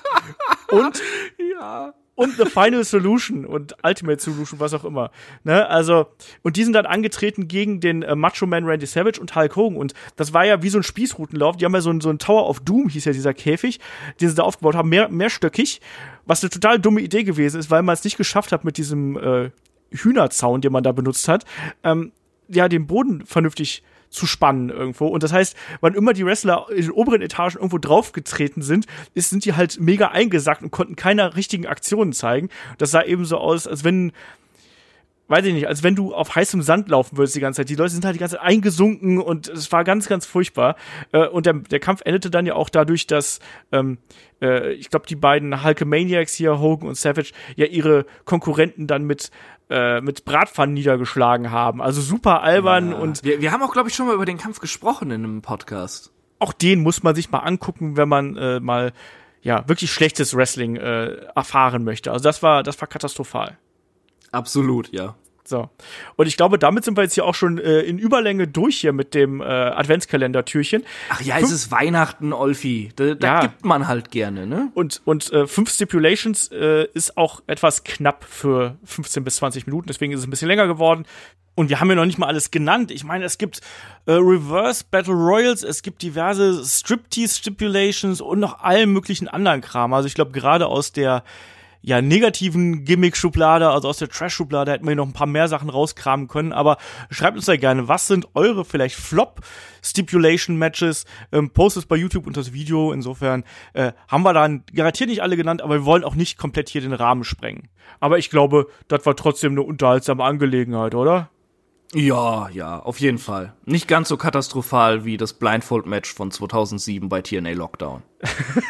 und 0.70 1.02
Ja. 1.38 1.94
und 2.14 2.36
The 2.36 2.44
Final 2.44 2.84
Solution 2.84 3.44
und 3.44 3.74
Ultimate 3.82 4.20
Solution, 4.22 4.60
was 4.60 4.74
auch 4.74 4.84
immer. 4.84 5.10
Ne? 5.42 5.66
Also, 5.68 6.06
und 6.42 6.56
die 6.56 6.64
sind 6.64 6.74
dann 6.74 6.86
angetreten 6.86 7.48
gegen 7.48 7.80
den 7.80 8.02
äh, 8.02 8.14
Macho 8.14 8.46
Man 8.46 8.64
Randy 8.64 8.86
Savage 8.86 9.20
und 9.20 9.34
Hulk 9.34 9.56
Hogan. 9.56 9.78
Und 9.78 9.94
das 10.16 10.32
war 10.32 10.44
ja 10.44 10.62
wie 10.62 10.68
so 10.68 10.78
ein 10.78 10.82
Spießrutenlauf. 10.82 11.56
Die 11.56 11.64
haben 11.64 11.74
ja 11.74 11.80
so 11.80 11.90
ein, 11.90 12.00
so 12.00 12.10
ein 12.10 12.18
Tower 12.18 12.48
of 12.48 12.60
Doom, 12.60 12.88
hieß 12.88 13.06
ja 13.06 13.12
dieser 13.12 13.34
Käfig, 13.34 13.80
den 14.20 14.28
sie 14.28 14.34
da 14.34 14.42
aufgebaut 14.42 14.76
haben, 14.76 14.90
mehr, 14.90 15.08
mehrstöckig, 15.08 15.80
was 16.26 16.42
eine 16.42 16.50
total 16.50 16.78
dumme 16.78 17.00
Idee 17.00 17.24
gewesen 17.24 17.58
ist, 17.58 17.70
weil 17.70 17.82
man 17.82 17.94
es 17.94 18.04
nicht 18.04 18.16
geschafft 18.16 18.52
hat 18.52 18.64
mit 18.64 18.76
diesem 18.76 19.16
äh, 19.16 19.50
Hühnerzaun, 19.90 20.60
den 20.60 20.72
man 20.72 20.82
da 20.82 20.92
benutzt 20.92 21.28
hat, 21.28 21.44
ähm, 21.82 22.12
ja, 22.48 22.68
den 22.68 22.86
Boden 22.86 23.24
vernünftig 23.26 23.82
zu 24.10 24.26
spannen 24.26 24.70
irgendwo. 24.70 25.06
Und 25.06 25.22
das 25.22 25.32
heißt, 25.32 25.56
wann 25.80 25.94
immer 25.94 26.12
die 26.12 26.26
Wrestler 26.26 26.66
in 26.70 26.82
den 26.82 26.90
oberen 26.90 27.22
Etagen 27.22 27.56
irgendwo 27.56 27.78
draufgetreten 27.78 28.60
sind, 28.60 28.86
ist, 29.14 29.30
sind 29.30 29.44
die 29.44 29.54
halt 29.54 29.80
mega 29.80 30.08
eingesackt 30.08 30.62
und 30.62 30.72
konnten 30.72 30.96
keine 30.96 31.36
richtigen 31.36 31.66
Aktionen 31.66 32.12
zeigen. 32.12 32.48
Das 32.78 32.90
sah 32.90 33.02
eben 33.02 33.24
so 33.24 33.38
aus, 33.38 33.68
als 33.68 33.84
wenn, 33.84 34.10
weiß 35.28 35.44
ich 35.44 35.54
nicht, 35.54 35.68
als 35.68 35.84
wenn 35.84 35.94
du 35.94 36.12
auf 36.12 36.34
heißem 36.34 36.60
Sand 36.60 36.88
laufen 36.88 37.18
würdest 37.18 37.36
die 37.36 37.40
ganze 37.40 37.58
Zeit. 37.58 37.68
Die 37.68 37.76
Leute 37.76 37.92
sind 37.92 38.04
halt 38.04 38.16
die 38.16 38.18
ganze 38.18 38.34
Zeit 38.34 38.44
eingesunken 38.44 39.18
und 39.18 39.48
es 39.48 39.70
war 39.70 39.84
ganz, 39.84 40.08
ganz 40.08 40.26
furchtbar. 40.26 40.74
Äh, 41.12 41.28
Und 41.28 41.46
der, 41.46 41.54
der 41.54 41.78
Kampf 41.78 42.02
endete 42.04 42.30
dann 42.30 42.46
ja 42.46 42.54
auch 42.54 42.68
dadurch, 42.68 43.06
dass 43.06 43.38
ähm, 43.70 43.98
äh, 44.42 44.72
ich 44.72 44.90
glaube, 44.90 45.06
die 45.06 45.14
beiden 45.14 45.62
Hulkamaniacs 45.62 46.34
hier, 46.34 46.58
Hogan 46.58 46.88
und 46.88 46.96
Savage, 46.96 47.30
ja 47.54 47.66
ihre 47.66 48.06
Konkurrenten 48.24 48.88
dann 48.88 49.04
mit 49.04 49.30
äh, 49.70 50.00
mit 50.00 50.24
Bratpfannen 50.24 50.74
niedergeschlagen 50.74 51.50
haben. 51.50 51.80
Also 51.80 52.00
super 52.00 52.42
albern 52.42 52.92
und 52.92 53.22
Wir, 53.24 53.40
wir 53.40 53.52
haben 53.52 53.62
auch, 53.62 53.72
glaube 53.72 53.88
ich, 53.88 53.94
schon 53.94 54.06
mal 54.06 54.14
über 54.14 54.26
den 54.26 54.36
Kampf 54.38 54.60
gesprochen 54.60 55.10
in 55.10 55.24
einem 55.24 55.42
Podcast. 55.42 56.10
auch 56.38 56.52
den 56.52 56.80
muss 56.80 57.02
man 57.02 57.14
sich 57.14 57.30
mal 57.30 57.38
angucken, 57.38 57.96
wenn 57.96 58.08
man 58.08 58.36
äh, 58.36 58.60
mal 58.60 58.92
ja 59.42 59.66
wirklich 59.68 59.90
schlechtes 59.92 60.36
Wrestling 60.36 60.76
äh, 60.76 61.12
erfahren 61.34 61.84
möchte. 61.84 62.12
Also 62.12 62.22
das 62.24 62.42
war 62.42 62.62
das 62.62 62.80
war 62.80 62.88
katastrophal. 62.88 63.56
Absolut, 64.32 64.92
ja. 64.92 65.14
So. 65.44 65.68
Und 66.16 66.26
ich 66.26 66.36
glaube, 66.36 66.58
damit 66.58 66.84
sind 66.84 66.96
wir 66.96 67.02
jetzt 67.02 67.14
hier 67.14 67.24
auch 67.24 67.34
schon 67.34 67.58
äh, 67.58 67.80
in 67.80 67.98
Überlänge 67.98 68.46
durch 68.46 68.78
hier 68.78 68.92
mit 68.92 69.14
dem 69.14 69.40
äh, 69.40 69.44
Adventskalender-Türchen. 69.44 70.84
Ach 71.08 71.20
ja, 71.22 71.38
es 71.38 71.50
ist 71.50 71.70
Weihnachten, 71.70 72.32
Olfi. 72.32 72.92
Da, 72.96 73.14
da 73.14 73.26
Ja. 73.26 73.40
gibt 73.42 73.64
man 73.64 73.88
halt 73.88 74.10
gerne, 74.10 74.46
ne? 74.46 74.70
Und, 74.74 75.02
und 75.04 75.32
äh, 75.32 75.46
fünf 75.46 75.70
Stipulations 75.70 76.48
äh, 76.52 76.86
ist 76.94 77.16
auch 77.16 77.42
etwas 77.46 77.84
knapp 77.84 78.24
für 78.24 78.76
15 78.84 79.24
bis 79.24 79.36
20 79.36 79.66
Minuten, 79.66 79.86
deswegen 79.88 80.12
ist 80.12 80.20
es 80.20 80.26
ein 80.26 80.30
bisschen 80.30 80.48
länger 80.48 80.66
geworden. 80.66 81.04
Und 81.56 81.68
wir 81.68 81.80
haben 81.80 81.88
ja 81.90 81.96
noch 81.96 82.06
nicht 82.06 82.16
mal 82.18 82.28
alles 82.28 82.50
genannt. 82.52 82.90
Ich 82.90 83.04
meine, 83.04 83.24
es 83.24 83.36
gibt 83.36 83.60
äh, 84.06 84.12
Reverse 84.12 84.84
Battle 84.90 85.12
Royals, 85.14 85.62
es 85.62 85.82
gibt 85.82 86.00
diverse 86.00 86.64
Striptease 86.64 87.34
Stipulations 87.36 88.20
und 88.20 88.38
noch 88.40 88.60
allen 88.60 88.92
möglichen 88.92 89.26
anderen 89.28 89.60
Kram. 89.60 89.92
Also 89.92 90.06
ich 90.06 90.14
glaube, 90.14 90.30
gerade 90.30 90.66
aus 90.66 90.92
der 90.92 91.24
ja, 91.82 92.02
negativen 92.02 92.84
Gimmick-Schublade, 92.84 93.70
also 93.70 93.88
aus 93.88 93.98
der 93.98 94.08
Trash-Schublade, 94.08 94.72
hätten 94.72 94.86
wir 94.86 94.94
noch 94.94 95.06
ein 95.06 95.12
paar 95.12 95.26
mehr 95.26 95.48
Sachen 95.48 95.70
rauskramen 95.70 96.28
können. 96.28 96.52
Aber 96.52 96.76
schreibt 97.10 97.36
uns 97.36 97.46
da 97.46 97.56
gerne, 97.56 97.88
was 97.88 98.06
sind 98.06 98.28
eure 98.34 98.64
vielleicht 98.64 98.96
Flop-Stipulation-Matches? 98.96 101.06
Ähm, 101.32 101.50
postet 101.50 101.84
es 101.84 101.88
bei 101.88 101.96
YouTube 101.96 102.26
unter 102.26 102.40
das 102.40 102.52
Video. 102.52 102.92
Insofern 102.92 103.44
äh, 103.72 103.92
haben 104.08 104.22
wir 104.22 104.34
dann 104.34 104.64
garantiert 104.74 105.10
nicht 105.10 105.22
alle 105.22 105.36
genannt, 105.36 105.62
aber 105.62 105.76
wir 105.76 105.84
wollen 105.84 106.04
auch 106.04 106.14
nicht 106.14 106.38
komplett 106.38 106.68
hier 106.68 106.82
den 106.82 106.92
Rahmen 106.92 107.24
sprengen. 107.24 107.68
Aber 107.98 108.18
ich 108.18 108.30
glaube, 108.30 108.66
das 108.88 109.04
war 109.06 109.16
trotzdem 109.16 109.52
eine 109.52 109.62
unterhaltsame 109.62 110.22
Angelegenheit, 110.22 110.94
oder? 110.94 111.30
Ja, 111.92 112.48
ja, 112.50 112.78
auf 112.78 113.00
jeden 113.00 113.18
Fall. 113.18 113.52
Nicht 113.64 113.88
ganz 113.88 114.08
so 114.08 114.16
katastrophal 114.16 115.04
wie 115.04 115.16
das 115.16 115.32
Blindfold-Match 115.32 116.14
von 116.14 116.30
2007 116.30 117.08
bei 117.08 117.20
TNA 117.20 117.50
Lockdown. 117.50 118.02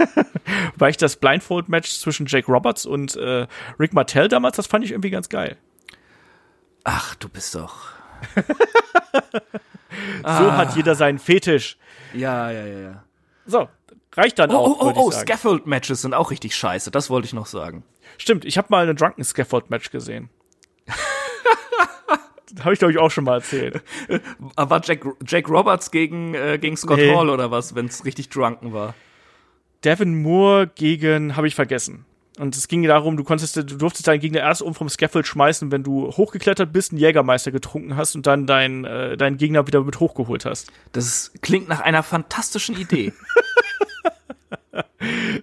Weil 0.77 0.91
ich 0.91 0.97
das 0.97 1.17
Blindfold-Match 1.17 1.99
zwischen 1.99 2.25
Jake 2.27 2.51
Roberts 2.51 2.87
und 2.87 3.17
äh, 3.17 3.47
Rick 3.79 3.93
Martell 3.93 4.29
damals, 4.29 4.57
das 4.57 4.67
fand 4.67 4.85
ich 4.85 4.93
irgendwie 4.93 5.11
ganz 5.11 5.29
geil. 5.29 5.59
Ach, 6.85 7.15
du 7.17 7.29
bist 7.29 7.55
doch. 7.55 7.77
So 10.23 10.53
hat 10.53 10.77
jeder 10.77 10.95
seinen 10.95 11.19
Fetisch. 11.19 11.77
Ja, 12.15 12.51
ja, 12.51 12.65
ja, 12.65 12.79
ja. 12.79 13.05
So, 13.47 13.69
reicht 14.15 14.39
dann 14.39 14.51
Oh, 14.51 14.55
auch, 14.55 14.81
oh, 14.81 14.93
oh, 14.95 15.03
oh. 15.07 15.11
Scaffold-Matches 15.11 16.03
sind 16.03 16.15
auch 16.15 16.31
richtig 16.31 16.55
scheiße. 16.55 16.91
Das 16.91 17.11
wollte 17.11 17.27
ich 17.27 17.33
noch 17.33 17.47
sagen. 17.47 17.83
Stimmt, 18.19 18.45
ich 18.45 18.57
habe 18.57 18.69
mal 18.71 18.85
eine 18.85 18.95
Drunken 18.95 19.25
Scaffold 19.25 19.71
Match 19.71 19.91
gesehen. 19.91 20.31
Habe 22.61 22.73
ich 22.73 22.79
glaube 22.79 22.93
ich 22.93 22.99
auch 22.99 23.11
schon 23.11 23.25
mal 23.25 23.35
erzählt. 23.35 23.83
Aber 24.57 24.81
Jack, 24.85 25.05
Jack 25.27 25.49
Roberts 25.49 25.91
gegen, 25.91 26.35
äh, 26.35 26.59
gegen 26.61 26.77
Scott 26.77 26.99
Nee. 26.99 27.15
Hall 27.15 27.31
oder 27.31 27.51
was, 27.51 27.75
wenn 27.75 27.87
es 27.87 28.05
richtig 28.05 28.29
drunken 28.29 28.73
war? 28.73 28.95
Devin 29.85 30.21
Moore 30.23 30.71
gegen 30.75 31.37
habe 31.37 31.47
ich 31.47 31.55
vergessen. 31.55 32.05
Und 32.39 32.57
es 32.57 32.69
ging 32.69 32.83
darum, 32.85 33.17
du 33.19 33.25
konntest, 33.25 33.57
du 33.57 33.63
durftest 33.63 34.07
deinen 34.07 34.21
Gegner 34.21 34.41
erst 34.41 34.63
um 34.63 34.75
vom 34.75 34.89
Scaffold 34.89 35.27
schmeißen, 35.27 35.71
wenn 35.73 35.83
du 35.83 36.07
hochgeklettert 36.07 36.73
bist, 36.73 36.93
einen 36.93 37.01
Jägermeister 37.01 37.51
getrunken 37.51 37.97
hast 37.97 38.15
und 38.15 38.27
dann 38.27 38.47
deinen 38.47 38.85
äh, 38.85 39.17
deinen 39.17 39.37
Gegner 39.37 39.67
wieder 39.67 39.83
mit 39.83 40.01
hochgeholt 40.01 40.47
hast. 40.47 40.73
Das 40.93 41.33
klingt 41.43 41.69
nach 41.69 41.81
einer 41.81 42.03
fantastischen 42.03 42.79
Idee. 42.79 43.13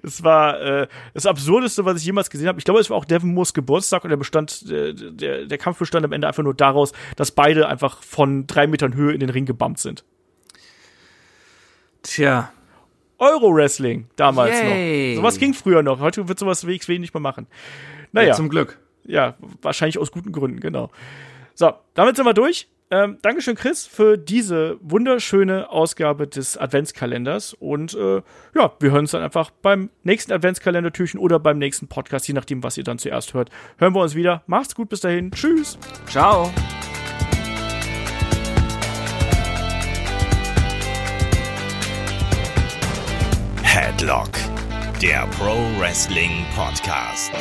Es 0.08 0.24
war 0.24 0.60
äh, 0.62 0.88
das 1.14 1.26
absurdeste, 1.26 1.86
was 1.86 2.00
ich 2.00 2.06
jemals 2.06 2.30
gesehen 2.30 2.48
habe. 2.48 2.60
Ich 2.60 2.66
glaube, 2.66 2.80
es 2.80 2.90
war 2.90 2.98
auch 2.98 3.06
Devin 3.06 3.34
Moores 3.34 3.54
Geburtstag 3.54 4.04
und 4.04 4.10
der 4.10 4.18
bestand, 4.18 4.64
äh, 4.70 4.94
der, 4.94 5.46
der 5.46 5.58
Kampf 5.58 5.80
bestand 5.80 6.06
am 6.06 6.12
Ende 6.12 6.28
einfach 6.28 6.44
nur 6.44 6.54
daraus, 6.54 6.94
dass 7.16 7.32
beide 7.32 7.68
einfach 7.68 8.02
von 8.04 8.48
drei 8.48 8.68
Metern 8.68 8.96
Höhe 8.96 9.14
in 9.14 9.20
den 9.20 9.30
Ring 9.30 9.46
gebumpt 9.46 9.80
sind. 9.80 10.04
Tja, 12.04 12.52
Euro-Wrestling 13.20 14.08
damals 14.16 14.60
Yay. 14.60 15.16
noch. 15.16 15.22
Sowas 15.22 15.40
ging 15.40 15.54
früher 15.54 15.84
noch. 15.84 16.00
Heute 16.00 16.28
wird 16.28 16.40
sowas 16.40 16.66
WXW 16.66 17.00
nicht 17.00 17.14
mehr 17.14 17.22
machen. 17.22 17.48
ja. 17.50 18.08
Naja, 18.14 18.34
zum 18.34 18.50
Glück. 18.50 18.80
ja, 19.06 19.36
wahrscheinlich 19.62 19.98
aus 19.98 20.12
guten 20.12 20.32
Gründen, 20.32 20.60
genau. 20.60 20.92
So, 21.54 21.74
damit 21.96 22.16
sind 22.16 22.26
wir 22.26 22.34
durch. 22.34 22.68
Ähm, 22.90 23.18
Dankeschön, 23.22 23.56
Chris, 23.56 23.86
für 23.86 24.18
diese 24.18 24.78
wunderschöne 24.82 25.70
Ausgabe 25.70 26.28
des 26.28 26.58
Adventskalenders. 26.58 27.54
Und 27.54 27.94
äh, 27.96 28.22
ja, 28.56 28.74
wir 28.80 28.92
hören 28.92 29.02
uns 29.02 29.12
dann 29.12 29.24
einfach 29.24 29.50
beim 29.62 29.90
nächsten 30.04 30.32
Adventskalendertürchen 30.32 31.20
oder 31.20 31.40
beim 31.40 31.58
nächsten 31.58 31.88
Podcast, 31.88 32.28
je 32.28 32.34
nachdem, 32.34 32.64
was 32.64 32.78
ihr 32.78 32.84
dann 32.84 32.98
zuerst 32.98 33.34
hört. 33.34 33.50
Hören 33.78 33.94
wir 33.94 34.02
uns 34.02 34.16
wieder. 34.16 34.44
Macht's 34.48 34.74
gut, 34.74 34.90
bis 34.90 35.02
dahin. 35.02 35.32
Tschüss. 35.32 35.78
Ciao. 36.08 36.52
Headlock, 43.64 44.32
der 45.02 45.28
Pro 45.38 45.58
Wrestling 45.80 46.46
Podcast. 46.56 47.32